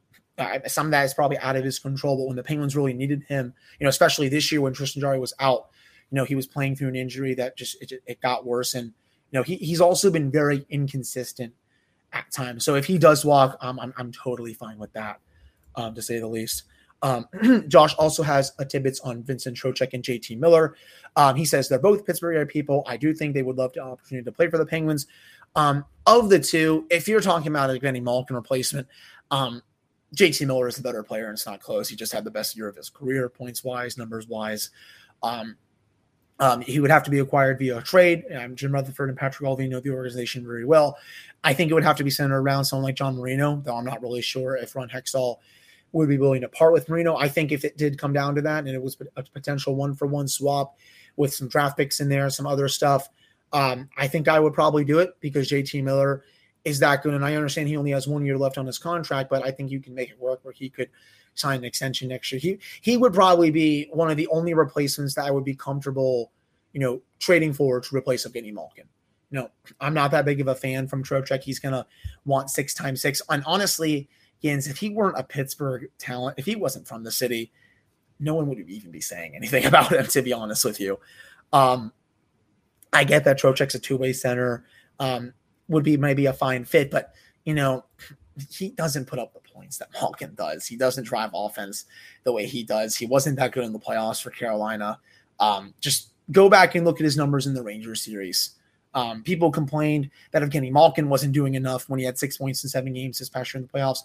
some 0.67 0.87
of 0.87 0.93
that 0.93 1.05
is 1.05 1.15
probably 1.15 1.39
out 1.39 1.57
of 1.57 1.65
his 1.65 1.79
control, 1.79 2.17
but 2.17 2.27
when 2.27 2.37
the 2.37 2.43
Penguins 2.43 2.75
really 2.75 2.95
needed 2.95 3.25
him, 3.29 3.55
you 3.79 3.85
know, 3.85 3.91
especially 3.91 4.29
this 4.29 4.51
year 4.51 4.61
when 4.61 4.73
Tristan 4.73 5.01
Jarry 5.01 5.19
was 5.19 5.35
out, 5.39 5.69
you 6.11 6.17
know, 6.17 6.25
he 6.25 6.35
was 6.35 6.47
playing 6.47 6.77
through 6.77 6.89
an 6.89 6.97
injury 6.97 7.35
that 7.35 7.57
just 7.57 7.81
it, 7.83 8.03
it 8.07 8.21
got 8.21 8.45
worse, 8.45 8.75
and 8.75 8.93
you 9.31 9.39
know, 9.39 9.43
he, 9.43 9.57
he's 9.57 9.81
also 9.81 10.11
been 10.11 10.31
very 10.31 10.67
inconsistent 10.69 11.55
at 12.13 12.31
times. 12.31 12.65
So 12.65 12.75
if 12.75 12.87
he 12.87 12.99
does 12.99 13.25
walk, 13.25 13.57
um, 13.61 13.79
I'm 13.79 13.93
I'm 13.97 14.13
totally 14.13 14.55
fine 14.55 14.79
with 14.79 14.93
that, 14.95 15.21
um, 15.75 15.95
to 15.95 16.03
say 16.03 16.19
the 16.19 16.27
least. 16.27 16.65
Um, 17.03 17.27
Josh 17.69 17.95
also 17.95 18.23
has 18.23 18.53
a 18.59 18.65
tidbits 18.65 19.01
on 19.01 19.23
Vincent 19.23 19.57
Trocheck 19.57 19.93
and 19.93 20.03
JT 20.03 20.39
Miller. 20.39 20.77
Um, 21.17 21.37
he 21.37 21.45
says 21.45 21.69
they're 21.69 21.79
both 21.79 22.07
Pittsburgh 22.07 22.37
area 22.37 22.47
people. 22.47 22.85
I 22.87 22.97
do 22.97 23.13
think 23.13 23.35
they 23.35 23.43
would 23.43 23.59
love 23.59 23.73
the 23.73 23.81
opportunity 23.81 24.25
to 24.25 24.33
play 24.33 24.49
for 24.49 24.59
the 24.59 24.67
Penguins. 24.67 25.07
Um, 25.55 25.85
of 26.07 26.31
the 26.31 26.39
two, 26.39 26.87
if 26.91 27.09
you're 27.09 27.21
talking 27.21 27.49
about 27.49 27.75
a 27.75 27.79
Benny 27.79 28.01
Malkin 28.01 28.37
replacement, 28.37 28.87
um, 29.31 29.63
JT 30.17 30.47
Miller 30.47 30.69
is 30.69 30.77
the 30.77 30.83
better 30.83 31.03
player, 31.03 31.27
and 31.27 31.35
it's 31.35 31.47
not 31.47 31.61
close. 31.61 31.89
He 31.89 31.97
just 31.97 32.13
had 32.13 32.25
the 32.25 32.31
best 32.31 32.57
year 32.57 32.69
of 32.69 32.77
his 32.77 32.91
career, 32.91 33.29
points 33.29 33.65
wise, 33.65 33.99
numbers 33.99 34.29
wise. 34.29 34.71
Um, 35.23 35.57
um, 36.39 36.61
he 36.61 36.81
would 36.81 36.91
have 36.91 37.05
to 37.05 37.11
be 37.11 37.21
acquired 37.21 37.59
via 37.59 37.81
trade. 37.83 38.25
Um, 38.35 38.57
Jim 38.57 38.73
Rutherford 38.73 39.09
and 39.09 39.19
Patrik 39.19 39.47
Allvin 39.47 39.69
know 39.69 39.81
the 39.81 39.91
organization 39.91 40.45
very 40.45 40.65
well. 40.65 40.97
I 41.45 41.55
think 41.55 41.71
it 41.71 41.75
would 41.75 41.85
have 41.85 41.97
to 41.97 42.05
be 42.05 42.11
centered 42.11 42.41
around 42.41 42.65
someone 42.65 42.85
like 42.85 42.97
John 42.97 43.17
Marino, 43.17 43.63
though 43.65 43.77
I'm 43.77 43.85
not 43.85 44.03
really 44.03 44.23
sure 44.23 44.57
if 44.57 44.75
Ron 44.75 44.89
Hextall 44.89 45.37
would 45.93 46.09
be 46.09 46.19
willing 46.19 46.41
to 46.41 46.49
part 46.49 46.73
with 46.73 46.89
Marino. 46.89 47.17
I 47.17 47.29
think 47.29 47.53
if 47.53 47.65
it 47.65 47.77
did 47.77 47.99
come 47.99 48.13
down 48.13 48.35
to 48.35 48.43
that 48.43 48.61
and 48.61 48.69
it 48.69 48.83
was 48.83 48.97
a 49.17 49.23
potential 49.23 49.77
one 49.77 49.95
for 49.95 50.07
one 50.07 50.27
swap 50.27 50.77
with 51.17 51.35
some 51.35 51.49
draft 51.49 51.77
picks 51.77 52.01
in 52.01 52.09
there, 52.09 52.29
some 52.31 52.47
other 52.47 52.69
stuff, 52.69 53.09
um, 53.53 53.89
I 53.97 54.09
think 54.09 54.29
I 54.29 54.41
would 54.41 54.55
probably 54.55 54.85
do 54.85 54.99
it 54.99 55.11
because 55.21 55.51
JT 55.51 55.83
Miller 55.85 56.25
is 56.65 56.79
that 56.79 57.03
good. 57.03 57.15
And 57.15 57.25
I 57.25 57.35
understand 57.35 57.69
he 57.69 57.77
only 57.77 57.91
has 57.91 58.09
one 58.09 58.25
year 58.25 58.39
left 58.39 58.59
on 58.59 58.67
his 58.67 58.79
contract, 58.79 59.29
but 59.29 59.45
I 59.45 59.51
think 59.51 59.71
you 59.71 59.81
can 59.81 59.95
make 59.95 60.11
it 60.11 60.19
work 60.19 60.41
where 60.43 60.55
he 60.55 60.71
could 60.71 60.89
sign 61.35 61.59
an 61.59 61.65
extension 61.65 62.09
next 62.09 62.33
year. 62.33 62.41
He 62.41 62.59
he 62.81 62.97
would 62.97 63.13
probably 63.13 63.51
be 63.51 63.89
one 63.93 64.11
of 64.11 64.17
the 64.17 64.29
only 64.29 64.55
replacements 64.55 65.15
that 65.15 65.27
I 65.27 65.31
would 65.31 65.45
be 65.45 65.55
comfortable, 65.55 66.33
you 66.73 66.81
know, 66.81 67.03
trading 67.19 67.53
for 67.53 67.81
to 67.81 67.97
replace 67.97 68.27
Evgeny 68.27 68.53
Malkin. 68.53 68.89
Know, 69.31 69.51
I'm 69.81 69.95
not 69.95 70.11
that 70.11 70.27
big 70.27 70.43
of 70.43 70.49
a 70.49 70.55
fan 70.55 70.87
from 70.87 71.03
Trocheck. 71.03 71.43
He's 71.43 71.59
gonna 71.59 71.87
want 72.27 72.51
six 72.51 72.75
times 72.75 73.01
six. 73.01 73.23
And 73.31 73.43
honestly, 73.47 74.09
Jens, 74.45 74.67
if 74.67 74.79
he 74.79 74.91
weren't 74.91 75.19
a 75.19 75.23
Pittsburgh 75.23 75.89
talent, 75.99 76.39
if 76.39 76.47
he 76.47 76.57
wasn't 76.57 76.87
from 76.87 77.05
the 77.05 77.13
city, 77.13 77.53
no 78.19 78.35
one 78.35 78.49
would 78.49 78.59
even 78.69 78.91
be 78.91 79.01
saying 79.01 79.35
anything 79.35 79.65
about 79.67 79.93
him, 79.93 80.07
to 80.07 80.23
be 80.23 80.33
honest 80.33 80.65
with 80.65 80.81
you. 80.81 80.99
Um, 81.53 81.93
I 82.93 83.05
get 83.05 83.25
that 83.25 83.39
Trocheck's 83.39 83.75
a 83.75 83.79
two-way 83.79 84.13
center. 84.13 84.65
Um, 84.99 85.33
would 85.69 85.85
be 85.85 85.97
maybe 85.97 86.27
a 86.27 86.33
fine 86.33 86.65
fit, 86.65 86.91
but 86.91 87.15
you 87.45 87.55
know, 87.55 87.85
he 88.51 88.71
doesn't 88.71 89.07
put 89.07 89.19
up 89.19 89.33
the 89.33 89.41
points 89.41 89.79
that 89.79 89.89
Malkin 89.93 90.35
does. 90.35 90.67
He 90.67 90.77
doesn't 90.77 91.05
drive 91.05 91.31
offense 91.35 91.87
the 92.25 92.33
way 92.33 92.47
he 92.47 92.63
does. 92.63 92.97
He 92.97 93.07
wasn't 93.07 93.37
that 93.37 93.53
good 93.53 93.65
in 93.65 93.73
the 93.73 93.79
playoffs 93.79 94.23
for 94.23 94.31
Carolina. 94.31 94.99
Um, 95.41 95.75
just 95.81 96.13
go 96.31 96.49
back 96.49 96.75
and 96.75 96.85
look 96.85 97.01
at 97.01 97.05
his 97.05 97.17
numbers 97.17 97.47
in 97.47 97.55
the 97.55 97.63
Rangers 97.63 98.03
series. 98.03 98.51
Um, 98.95 99.23
people 99.23 99.51
complained 99.51 100.11
that 100.33 100.43
Evgeny 100.43 100.71
Malkin 100.71 101.09
wasn't 101.09 101.33
doing 101.33 101.55
enough 101.55 101.89
when 101.89 101.99
he 101.99 102.05
had 102.05 102.19
six 102.19 102.37
points 102.37 102.63
in 102.63 102.71
seven 102.71 102.93
games 102.93 103.19
this 103.19 103.29
past 103.29 103.53
year 103.53 103.61
in 103.61 103.67
the 103.67 103.73
playoffs. 103.73 104.01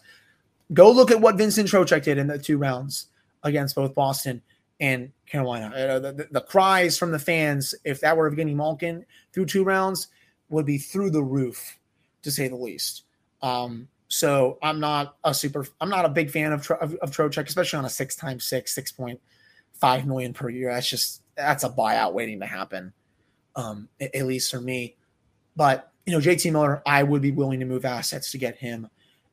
Go 0.73 0.91
look 0.91 1.11
at 1.11 1.21
what 1.21 1.37
Vincent 1.37 1.69
Trocheck 1.69 2.03
did 2.03 2.17
in 2.17 2.27
the 2.27 2.37
two 2.37 2.57
rounds 2.57 3.07
against 3.43 3.75
both 3.75 3.95
Boston 3.95 4.41
and 4.79 5.11
Carolina. 5.25 5.73
Uh, 5.75 5.99
the, 5.99 6.11
the, 6.11 6.27
the, 6.31 6.41
cries 6.41 6.97
from 6.97 7.11
the 7.11 7.19
fans, 7.19 7.73
if 7.83 8.01
that 8.01 8.15
were 8.15 8.29
Evgeny 8.29 8.55
Malkin 8.55 9.05
through 9.33 9.45
two 9.45 9.63
rounds, 9.63 10.07
would 10.49 10.65
be 10.65 10.77
through 10.77 11.09
the 11.09 11.23
roof, 11.23 11.79
to 12.23 12.31
say 12.31 12.47
the 12.47 12.55
least. 12.55 13.03
Um, 13.41 13.87
so 14.07 14.57
I'm 14.61 14.79
not 14.79 15.17
a 15.23 15.33
super, 15.33 15.65
I'm 15.81 15.89
not 15.89 16.05
a 16.05 16.09
big 16.09 16.29
fan 16.29 16.53
of 16.53 16.69
of, 16.71 16.95
of 16.95 17.11
Trocheck, 17.11 17.47
especially 17.47 17.79
on 17.79 17.85
a 17.85 17.89
six 17.89 18.15
times 18.15 18.45
six, 18.45 18.73
six 18.73 18.91
point 18.91 19.19
five 19.73 20.05
million 20.05 20.33
per 20.33 20.49
year. 20.49 20.71
That's 20.71 20.89
just 20.89 21.21
that's 21.35 21.63
a 21.63 21.69
buyout 21.69 22.13
waiting 22.13 22.39
to 22.39 22.45
happen, 22.45 22.93
um, 23.55 23.89
at, 23.99 24.15
at 24.15 24.25
least 24.25 24.51
for 24.51 24.61
me. 24.61 24.95
But 25.55 25.91
you 26.05 26.13
know, 26.13 26.19
JT 26.19 26.51
Miller, 26.51 26.81
I 26.85 27.03
would 27.03 27.21
be 27.21 27.31
willing 27.31 27.59
to 27.59 27.65
move 27.65 27.83
assets 27.83 28.31
to 28.31 28.37
get 28.37 28.57
him 28.57 28.87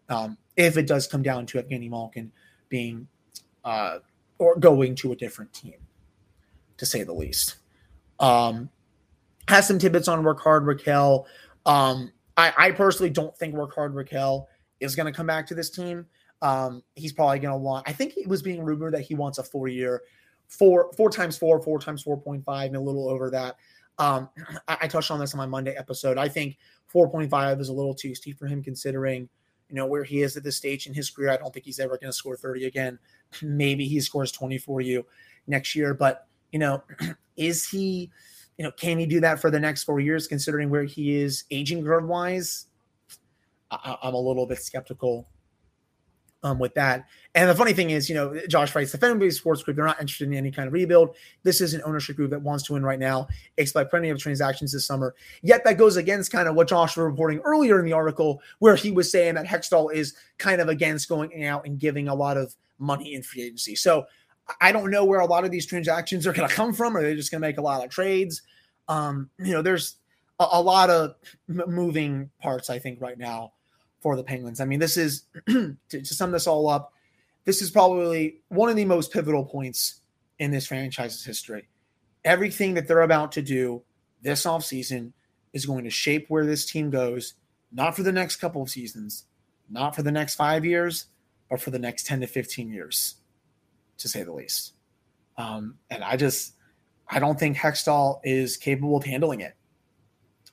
um, 0.08 0.36
if 0.56 0.76
it 0.76 0.86
does 0.86 1.06
come 1.06 1.22
down 1.22 1.46
to 1.46 1.62
Evgeny 1.62 1.90
Malkin 1.90 2.32
being 2.68 3.08
uh, 3.64 3.98
or 4.38 4.56
going 4.56 4.94
to 4.96 5.12
a 5.12 5.16
different 5.16 5.52
team, 5.52 5.74
to 6.76 6.86
say 6.86 7.02
the 7.02 7.12
least. 7.12 7.56
Um, 8.20 8.70
has 9.48 9.66
some 9.66 9.78
tidbits 9.78 10.08
on 10.08 10.24
Rickard 10.24 10.64
Rakell. 10.64 11.26
Um, 11.66 12.12
I, 12.36 12.52
I 12.56 12.70
personally 12.72 13.10
don't 13.10 13.36
think 13.36 13.56
Rickard 13.56 13.94
Rakell 13.94 14.46
is 14.80 14.96
going 14.96 15.06
to 15.06 15.16
come 15.16 15.26
back 15.26 15.46
to 15.48 15.54
this 15.54 15.70
team. 15.70 16.06
Um, 16.42 16.82
he's 16.94 17.12
probably 17.12 17.38
going 17.38 17.52
to 17.52 17.58
want. 17.58 17.88
I 17.88 17.92
think 17.92 18.16
it 18.16 18.28
was 18.28 18.42
being 18.42 18.62
rumored 18.62 18.94
that 18.94 19.02
he 19.02 19.14
wants 19.14 19.38
a 19.38 19.42
four 19.42 19.68
year, 19.68 20.02
four 20.48 20.92
four 20.96 21.10
times 21.10 21.38
four, 21.38 21.62
four 21.62 21.78
times 21.78 22.02
four 22.02 22.20
point 22.20 22.44
five, 22.44 22.68
and 22.68 22.76
a 22.76 22.80
little 22.80 23.08
over 23.08 23.30
that. 23.30 23.56
Um, 23.98 24.28
I, 24.68 24.78
I, 24.82 24.88
touched 24.88 25.10
on 25.10 25.20
this 25.20 25.32
on 25.32 25.38
my 25.38 25.46
Monday 25.46 25.74
episode. 25.76 26.18
I 26.18 26.28
think 26.28 26.58
four 26.86 27.08
point 27.08 27.30
five 27.30 27.60
is 27.60 27.68
a 27.68 27.72
little 27.72 27.94
too 27.94 28.14
steep 28.14 28.38
for 28.38 28.46
him, 28.46 28.62
considering 28.62 29.28
you 29.74 29.80
know 29.80 29.86
where 29.86 30.04
he 30.04 30.22
is 30.22 30.36
at 30.36 30.44
this 30.44 30.56
stage 30.56 30.86
in 30.86 30.94
his 30.94 31.10
career. 31.10 31.30
I 31.30 31.36
don't 31.36 31.52
think 31.52 31.66
he's 31.66 31.80
ever 31.80 31.98
going 31.98 32.08
to 32.08 32.12
score 32.12 32.36
thirty 32.36 32.66
again. 32.66 32.96
Maybe 33.42 33.86
he 33.86 33.98
scores 33.98 34.30
twenty 34.30 34.56
for 34.56 34.80
you 34.80 35.04
next 35.48 35.74
year, 35.74 35.94
but 35.94 36.28
you 36.52 36.60
know, 36.60 36.84
is 37.36 37.68
he? 37.68 38.08
You 38.56 38.62
know, 38.62 38.70
can 38.70 39.00
he 39.00 39.06
do 39.06 39.18
that 39.18 39.40
for 39.40 39.50
the 39.50 39.58
next 39.58 39.82
four 39.82 39.98
years, 39.98 40.28
considering 40.28 40.70
where 40.70 40.84
he 40.84 41.16
is 41.16 41.42
aging 41.50 41.84
curve 41.84 42.04
wise? 42.04 42.66
I, 43.68 43.96
am 44.04 44.14
a 44.14 44.20
little 44.20 44.46
bit 44.46 44.58
skeptical 44.62 45.26
um, 46.44 46.58
with 46.58 46.74
that. 46.74 47.06
And 47.34 47.50
the 47.50 47.54
funny 47.54 47.72
thing 47.72 47.90
is, 47.90 48.08
you 48.08 48.14
know, 48.14 48.38
Josh 48.48 48.74
writes 48.74 48.92
the 48.92 48.98
Fenway 48.98 49.30
Sports 49.30 49.62
Group, 49.62 49.76
they're 49.76 49.86
not 49.86 50.00
interested 50.00 50.28
in 50.28 50.34
any 50.34 50.52
kind 50.52 50.68
of 50.68 50.72
rebuild. 50.72 51.16
This 51.42 51.60
is 51.60 51.74
an 51.74 51.82
ownership 51.84 52.14
group 52.14 52.30
that 52.30 52.42
wants 52.42 52.62
to 52.64 52.74
win 52.74 52.84
right 52.84 52.98
now, 52.98 53.26
expect 53.56 53.90
plenty 53.90 54.10
of 54.10 54.18
transactions 54.18 54.72
this 54.72 54.86
summer. 54.86 55.14
Yet 55.42 55.64
that 55.64 55.78
goes 55.78 55.96
against 55.96 56.30
kind 56.30 56.46
of 56.46 56.54
what 56.54 56.68
Josh 56.68 56.96
was 56.96 57.04
reporting 57.04 57.40
earlier 57.40 57.80
in 57.80 57.86
the 57.86 57.94
article, 57.94 58.40
where 58.60 58.76
he 58.76 58.92
was 58.92 59.10
saying 59.10 59.34
that 59.34 59.46
Hextall 59.46 59.92
is 59.92 60.14
kind 60.38 60.60
of 60.60 60.68
against 60.68 61.08
going 61.08 61.44
out 61.44 61.66
and 61.66 61.78
giving 61.78 62.06
a 62.08 62.14
lot 62.14 62.36
of 62.36 62.54
money 62.78 63.14
in 63.14 63.22
free 63.22 63.42
agency. 63.42 63.74
So 63.74 64.04
I 64.60 64.70
don't 64.70 64.90
know 64.90 65.04
where 65.04 65.20
a 65.20 65.26
lot 65.26 65.44
of 65.44 65.50
these 65.50 65.66
transactions 65.66 66.26
are 66.26 66.32
going 66.32 66.48
to 66.48 66.54
come 66.54 66.74
from. 66.74 66.96
Are 66.96 67.02
they 67.02 67.16
just 67.16 67.30
going 67.30 67.40
to 67.40 67.48
make 67.48 67.58
a 67.58 67.62
lot 67.62 67.82
of 67.82 67.90
trades? 67.90 68.42
Um, 68.86 69.30
you 69.38 69.52
know, 69.52 69.62
there's 69.62 69.96
a, 70.38 70.46
a 70.52 70.60
lot 70.60 70.90
of 70.90 71.14
moving 71.48 72.30
parts, 72.40 72.68
I 72.68 72.78
think, 72.78 73.00
right 73.00 73.18
now 73.18 73.52
for 74.04 74.16
the 74.16 74.22
Penguins. 74.22 74.60
I 74.60 74.66
mean, 74.66 74.80
this 74.80 74.98
is 74.98 75.24
to, 75.48 75.74
to 75.88 76.04
sum 76.04 76.30
this 76.30 76.46
all 76.46 76.68
up, 76.68 76.92
this 77.46 77.62
is 77.62 77.70
probably 77.70 78.40
one 78.48 78.68
of 78.68 78.76
the 78.76 78.84
most 78.84 79.10
pivotal 79.10 79.46
points 79.46 80.02
in 80.38 80.50
this 80.50 80.66
franchise's 80.66 81.24
history. 81.24 81.68
Everything 82.22 82.74
that 82.74 82.86
they're 82.86 83.00
about 83.00 83.32
to 83.32 83.40
do 83.40 83.82
this 84.20 84.44
offseason 84.44 85.12
is 85.54 85.64
going 85.64 85.84
to 85.84 85.90
shape 85.90 86.26
where 86.28 86.44
this 86.44 86.66
team 86.66 86.90
goes, 86.90 87.32
not 87.72 87.96
for 87.96 88.02
the 88.02 88.12
next 88.12 88.36
couple 88.36 88.60
of 88.60 88.68
seasons, 88.68 89.24
not 89.70 89.96
for 89.96 90.02
the 90.02 90.12
next 90.12 90.34
five 90.34 90.66
years, 90.66 91.06
but 91.48 91.62
for 91.62 91.70
the 91.70 91.78
next 91.78 92.06
10 92.06 92.20
to 92.20 92.26
15 92.26 92.70
years, 92.70 93.14
to 93.96 94.06
say 94.06 94.22
the 94.22 94.34
least. 94.34 94.74
Um, 95.38 95.76
and 95.88 96.04
I 96.04 96.18
just, 96.18 96.56
I 97.08 97.20
don't 97.20 97.40
think 97.40 97.56
Hextall 97.56 98.20
is 98.22 98.58
capable 98.58 98.98
of 98.98 99.04
handling 99.04 99.40
it. 99.40 99.54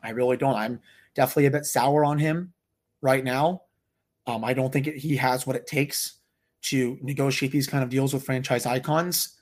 I 0.01 0.11
really 0.11 0.37
don't. 0.37 0.55
I'm 0.55 0.79
definitely 1.15 1.47
a 1.47 1.51
bit 1.51 1.65
sour 1.65 2.05
on 2.05 2.17
him 2.17 2.53
right 3.01 3.23
now. 3.23 3.63
Um, 4.27 4.43
I 4.43 4.53
don't 4.53 4.71
think 4.71 4.87
it, 4.87 4.97
he 4.97 5.15
has 5.17 5.47
what 5.47 5.55
it 5.55 5.67
takes 5.67 6.19
to 6.63 6.97
negotiate 7.01 7.51
these 7.51 7.67
kind 7.67 7.83
of 7.83 7.89
deals 7.89 8.13
with 8.13 8.23
franchise 8.23 8.65
icons. 8.65 9.41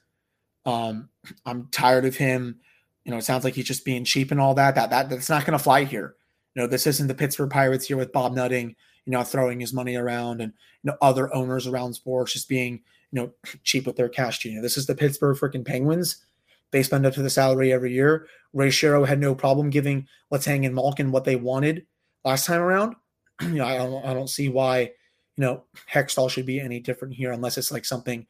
Um, 0.65 1.09
I'm 1.45 1.67
tired 1.71 2.05
of 2.05 2.15
him. 2.15 2.59
You 3.03 3.11
know, 3.11 3.17
it 3.17 3.23
sounds 3.23 3.43
like 3.43 3.55
he's 3.55 3.65
just 3.65 3.85
being 3.85 4.05
cheap 4.05 4.31
and 4.31 4.39
all 4.39 4.53
that. 4.55 4.75
That 4.75 4.89
that 4.91 5.09
that's 5.09 5.29
not 5.29 5.45
going 5.45 5.57
to 5.57 5.63
fly 5.63 5.83
here. 5.83 6.15
You 6.55 6.61
know, 6.61 6.67
this 6.67 6.87
isn't 6.87 7.07
the 7.07 7.15
Pittsburgh 7.15 7.49
Pirates 7.49 7.85
here 7.85 7.97
with 7.97 8.11
Bob 8.11 8.33
Nutting. 8.33 8.75
You 9.05 9.11
know, 9.11 9.23
throwing 9.23 9.59
his 9.59 9.73
money 9.73 9.95
around 9.95 10.41
and 10.41 10.53
you 10.83 10.91
know 10.91 10.97
other 11.01 11.33
owners 11.33 11.67
around 11.67 11.93
sports 11.93 12.33
just 12.33 12.47
being 12.47 12.81
you 13.11 13.21
know 13.21 13.31
cheap 13.63 13.87
with 13.87 13.95
their 13.95 14.09
cash. 14.09 14.43
You 14.45 14.55
know, 14.55 14.61
this 14.61 14.77
is 14.77 14.85
the 14.85 14.95
Pittsburgh 14.95 15.37
freaking 15.37 15.65
Penguins. 15.65 16.23
They 16.71 16.83
spend 16.83 17.05
up 17.05 17.13
to 17.15 17.23
the 17.23 17.29
salary 17.29 17.73
every 17.73 17.93
year. 17.93 18.27
Ray 18.53 18.69
Shero 18.69 19.07
had 19.07 19.19
no 19.19 19.33
problem 19.33 19.69
giving 19.69 20.07
Letang 20.31 20.65
and 20.65 20.75
Malkin 20.75 21.11
what 21.11 21.23
they 21.23 21.35
wanted 21.35 21.85
last 22.23 22.45
time 22.45 22.61
around. 22.61 22.95
you 23.41 23.55
know, 23.55 23.65
I 23.65 23.77
don't, 23.77 24.05
I 24.05 24.13
don't 24.13 24.29
see 24.29 24.49
why, 24.49 24.79
you 24.79 24.91
know, 25.37 25.63
Hextall 25.91 26.29
should 26.29 26.45
be 26.45 26.59
any 26.59 26.79
different 26.79 27.13
here 27.13 27.31
unless 27.31 27.57
it's 27.57 27.71
like 27.71 27.85
something 27.85 28.25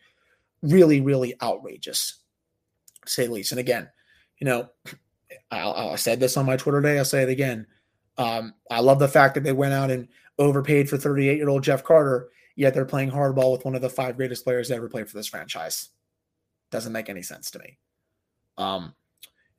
really, 0.62 1.02
really 1.02 1.36
outrageous, 1.42 2.20
to 3.06 3.12
say 3.12 3.26
the 3.26 3.34
least. 3.34 3.52
And 3.52 3.60
again, 3.60 3.90
you 4.40 4.46
know, 4.46 4.70
I, 5.52 5.70
I 5.70 5.96
said 5.96 6.20
this 6.20 6.38
on 6.38 6.46
my 6.46 6.58
Twitter 6.58 6.82
day. 6.82 6.98
I'll 6.98 7.06
say 7.06 7.24
it 7.24 7.30
again. 7.30 7.66
Um, 8.18 8.54
I 8.70 8.82
love 8.82 9.00
the 9.00 9.08
fact 9.08 9.36
that 9.36 9.44
they 9.44 9.54
went 9.54 9.74
out 9.74 9.92
and 9.92 10.08
overpaid 10.38 10.90
for 10.90 10.98
38 10.98 11.38
year 11.38 11.50
old 11.50 11.64
Jeff 11.64 11.84
Carter, 11.84 12.30
yet 12.56 12.74
they're 12.74 12.86
playing 12.86 13.12
hardball 13.12 13.52
with 13.52 13.66
one 13.66 13.76
of 13.76 13.82
the 13.82 13.90
five 13.90 14.18
greatest 14.18 14.44
players 14.44 14.68
to 14.68 14.76
ever 14.76 14.90
played 14.90 15.08
for 15.10 15.16
this 15.16 15.28
franchise. 15.28 15.90
Doesn't 16.72 16.94
make 16.94 17.10
any 17.10 17.22
sense 17.22 17.50
to 17.52 17.60
me. 17.60 17.78
Um, 18.58 18.94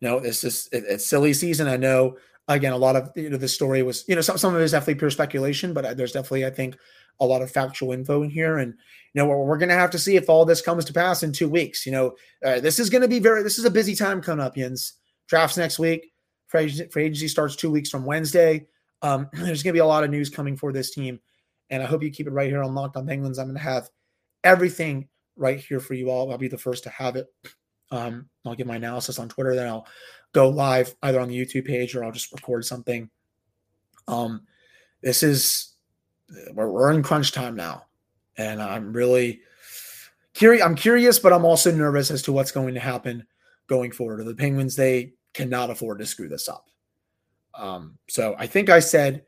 you 0.01 0.09
know, 0.09 0.19
it's 0.19 0.41
just 0.41 0.73
it, 0.73 0.85
it's 0.87 1.07
silly 1.07 1.33
season. 1.33 1.69
I 1.69 1.77
know 1.77 2.17
again, 2.49 2.73
a 2.73 2.77
lot 2.77 2.97
of 2.97 3.11
you 3.17 3.31
know 3.31 3.37
the 3.37 3.49
story 3.49 3.83
was 3.83 4.05
you 4.09 4.15
know 4.15 4.21
some 4.21 4.39
some 4.39 4.55
of 4.55 4.61
it 4.61 4.65
is 4.65 4.73
definitely 4.73 4.97
pure 4.97 5.11
speculation, 5.11 5.73
but 5.73 5.85
uh, 5.85 5.95
there's 5.95 6.13
definitely 6.13 6.47
I 6.47 6.51
think 6.51 6.77
a 7.21 7.27
lot 7.27 7.43
of 7.43 7.51
factual 7.51 7.93
info 7.93 8.23
in 8.23 8.31
here, 8.31 8.59
and 8.59 8.73
you 8.73 9.23
know 9.23 9.27
we're, 9.27 9.45
we're 9.45 9.59
going 9.59 9.69
to 9.69 9.75
have 9.75 9.91
to 9.91 9.99
see 9.99 10.17
if 10.17 10.29
all 10.29 10.45
this 10.45 10.63
comes 10.63 10.85
to 10.87 10.93
pass 10.93 11.23
in 11.23 11.33
two 11.33 11.49
weeks. 11.49 11.87
You 11.87 11.93
know, 11.93 12.17
uh, 12.45 12.61
this 12.61 12.79
is 12.79 12.91
going 12.91 13.03
to 13.03 13.09
be 13.09 13.19
very 13.19 13.43
this 13.43 13.59
is 13.59 13.65
a 13.65 13.71
busy 13.71 13.95
time 13.95 14.21
coming 14.21 14.45
up, 14.45 14.57
Jens. 14.57 14.95
Drafts 15.29 15.57
next 15.57 15.79
week. 15.79 16.13
Free 16.49 16.65
agency 16.97 17.29
starts 17.29 17.55
two 17.55 17.71
weeks 17.71 17.91
from 17.91 18.05
Wednesday. 18.05 18.67
Um, 19.03 19.29
there's 19.33 19.63
going 19.63 19.73
to 19.73 19.77
be 19.77 19.79
a 19.79 19.87
lot 19.87 20.03
of 20.03 20.11
news 20.11 20.29
coming 20.31 20.57
for 20.57 20.73
this 20.73 20.91
team, 20.91 21.21
and 21.71 21.83
I 21.83 21.87
hope 21.87 22.03
you 22.03 22.11
keep 22.11 22.27
it 22.27 22.33
right 22.33 22.51
here 22.51 22.63
on 22.63 22.75
Locked 22.75 22.97
On 22.97 23.07
Penguins. 23.07 23.39
I'm 23.39 23.47
going 23.47 23.57
to 23.57 23.63
have 23.63 23.89
everything 24.43 25.09
right 25.37 25.61
here 25.61 25.81
for 25.81 25.95
you 25.95 26.11
all. 26.11 26.31
I'll 26.31 26.39
be 26.39 26.49
the 26.49 26.59
first 26.59 26.85
to 26.85 26.91
have 26.91 27.17
it. 27.17 27.27
Um, 27.93 28.29
I'll 28.45 28.55
give 28.55 28.67
my 28.67 28.77
analysis 28.77 29.19
on 29.19 29.29
Twitter, 29.29 29.55
then 29.55 29.67
I'll 29.67 29.87
go 30.33 30.49
live 30.49 30.95
either 31.03 31.21
on 31.21 31.29
the 31.29 31.39
YouTube 31.39 31.67
page 31.67 31.95
or 31.95 32.05
I'll 32.05 32.13
just 32.13 32.33
record 32.33 32.65
something. 32.65 33.11
Um, 34.09 34.43
this 35.03 35.23
is 35.23 35.75
we're, 36.53 36.71
we're 36.71 36.93
in 36.93 37.03
crunch 37.03 37.33
time 37.33 37.57
now, 37.57 37.87
and 38.37 38.63
I'm 38.63 38.93
really 38.93 39.41
curious. 40.35 40.65
I'm 40.65 40.75
curious, 40.75 41.19
but 41.19 41.33
I'm 41.33 41.45
also 41.45 41.73
nervous 41.73 42.11
as 42.11 42.23
to 42.23 42.33
what's 42.33 42.53
going 42.53 42.75
to 42.75 42.81
happen 42.81 43.27
going 43.67 43.93
forward. 43.93 44.25
The 44.25 44.35
Penguins 44.35 44.77
they 44.77 45.15
cannot 45.33 45.71
afford 45.71 45.99
to 46.01 46.07
screw 46.07 46.29
this 46.29 46.49
up. 46.49 46.67
Um, 47.55 47.99
so 48.09 48.35
I 48.39 48.47
think 48.47 48.71
I 48.71 48.81
said 48.81 49.25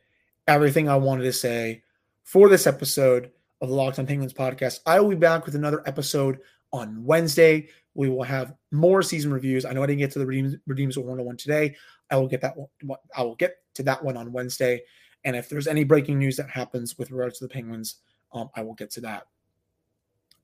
everything 0.47 0.88
I 0.88 0.97
wanted 0.97 1.25
to 1.25 1.33
say 1.33 1.83
for 2.25 2.49
this 2.49 2.67
episode 2.67 3.31
of 3.61 3.69
the 3.69 3.75
Locked 3.75 3.99
On 3.99 4.07
Penguins 4.07 4.33
podcast. 4.33 4.81
I 4.87 5.01
will 5.01 5.11
be 5.11 5.17
back 5.17 5.47
with 5.47 5.55
another 5.55 5.83
episode 5.87 6.38
on 6.73 7.05
Wednesday. 7.05 7.69
We 7.94 8.09
will 8.09 8.22
have 8.22 8.55
more 8.70 9.02
season 9.02 9.33
reviews. 9.33 9.64
I 9.64 9.72
know 9.72 9.83
I 9.83 9.87
didn't 9.87 10.00
get 10.00 10.11
to 10.12 10.18
the 10.18 10.26
redeems, 10.26 10.57
redeems 10.66 10.98
one 10.98 11.18
on 11.18 11.24
one 11.24 11.37
today. 11.37 11.76
I 12.11 12.16
will 12.16 12.28
get 12.28 12.40
that 12.40 12.57
one. 12.57 12.98
I 13.16 13.22
will 13.22 13.37
get 13.37 13.57
to 13.74 13.83
that 13.85 14.02
one 14.02 14.16
on 14.16 14.33
Wednesday. 14.33 14.83
And 15.24 15.37
if 15.37 15.48
there's 15.48 15.66
any 15.66 15.85
breaking 15.85 16.18
news 16.18 16.37
that 16.37 16.50
happens 16.50 16.98
with 16.98 17.11
regards 17.11 17.38
to 17.38 17.44
the 17.44 17.52
Penguins, 17.52 17.96
um, 18.33 18.50
I 18.57 18.62
will 18.62 18.74
get 18.74 18.90
to 18.92 19.00
that 19.02 19.26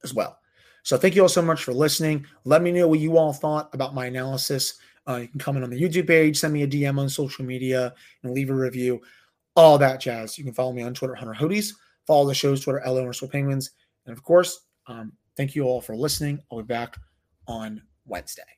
as 0.05 0.15
well. 0.15 0.39
So 0.83 0.97
thank 0.97 1.15
you 1.15 1.23
all 1.23 1.29
so 1.29 1.43
much 1.43 1.65
for 1.65 1.73
listening. 1.73 2.25
Let 2.45 2.63
me 2.63 2.71
know 2.71 2.87
what 2.89 3.01
you 3.01 3.19
all 3.19 3.33
thought 3.33 3.69
about 3.75 3.95
my 3.95 4.07
analysis. 4.07 4.79
Uh, 5.07 5.17
you 5.17 5.29
can 5.29 5.41
comment 5.41 5.65
on 5.65 5.71
the 5.71 5.81
YouTube 5.81 6.07
page, 6.07 6.39
send 6.39 6.53
me 6.53 6.63
a 6.63 6.69
DM 6.69 6.99
on 6.99 7.09
social 7.09 7.45
media, 7.45 7.95
and 8.23 8.33
leave 8.33 8.51
a 8.51 8.55
review. 8.55 9.01
All 9.57 9.79
that 9.79 10.01
jazz. 10.01 10.39
You 10.39 10.45
can 10.45 10.53
follow 10.53 10.73
me 10.73 10.83
on 10.83 10.95
Twitter, 10.95 11.15
Hunter 11.15 11.35
Hodes. 11.35 11.73
Follow 12.07 12.29
the 12.29 12.35
show's 12.35 12.61
Twitter, 12.61 12.83
LO 12.87 13.11
Penguins. 13.31 13.73
And 14.07 14.17
of 14.17 14.23
course, 14.23 14.67
um, 14.87 15.13
thank 15.37 15.55
you 15.55 15.65
all 15.65 15.81
for 15.81 15.97
listening. 15.97 16.41
I'll 16.51 16.59
be 16.59 16.65
back 16.65 16.97
on 17.49 17.83
Wednesday. 18.07 18.58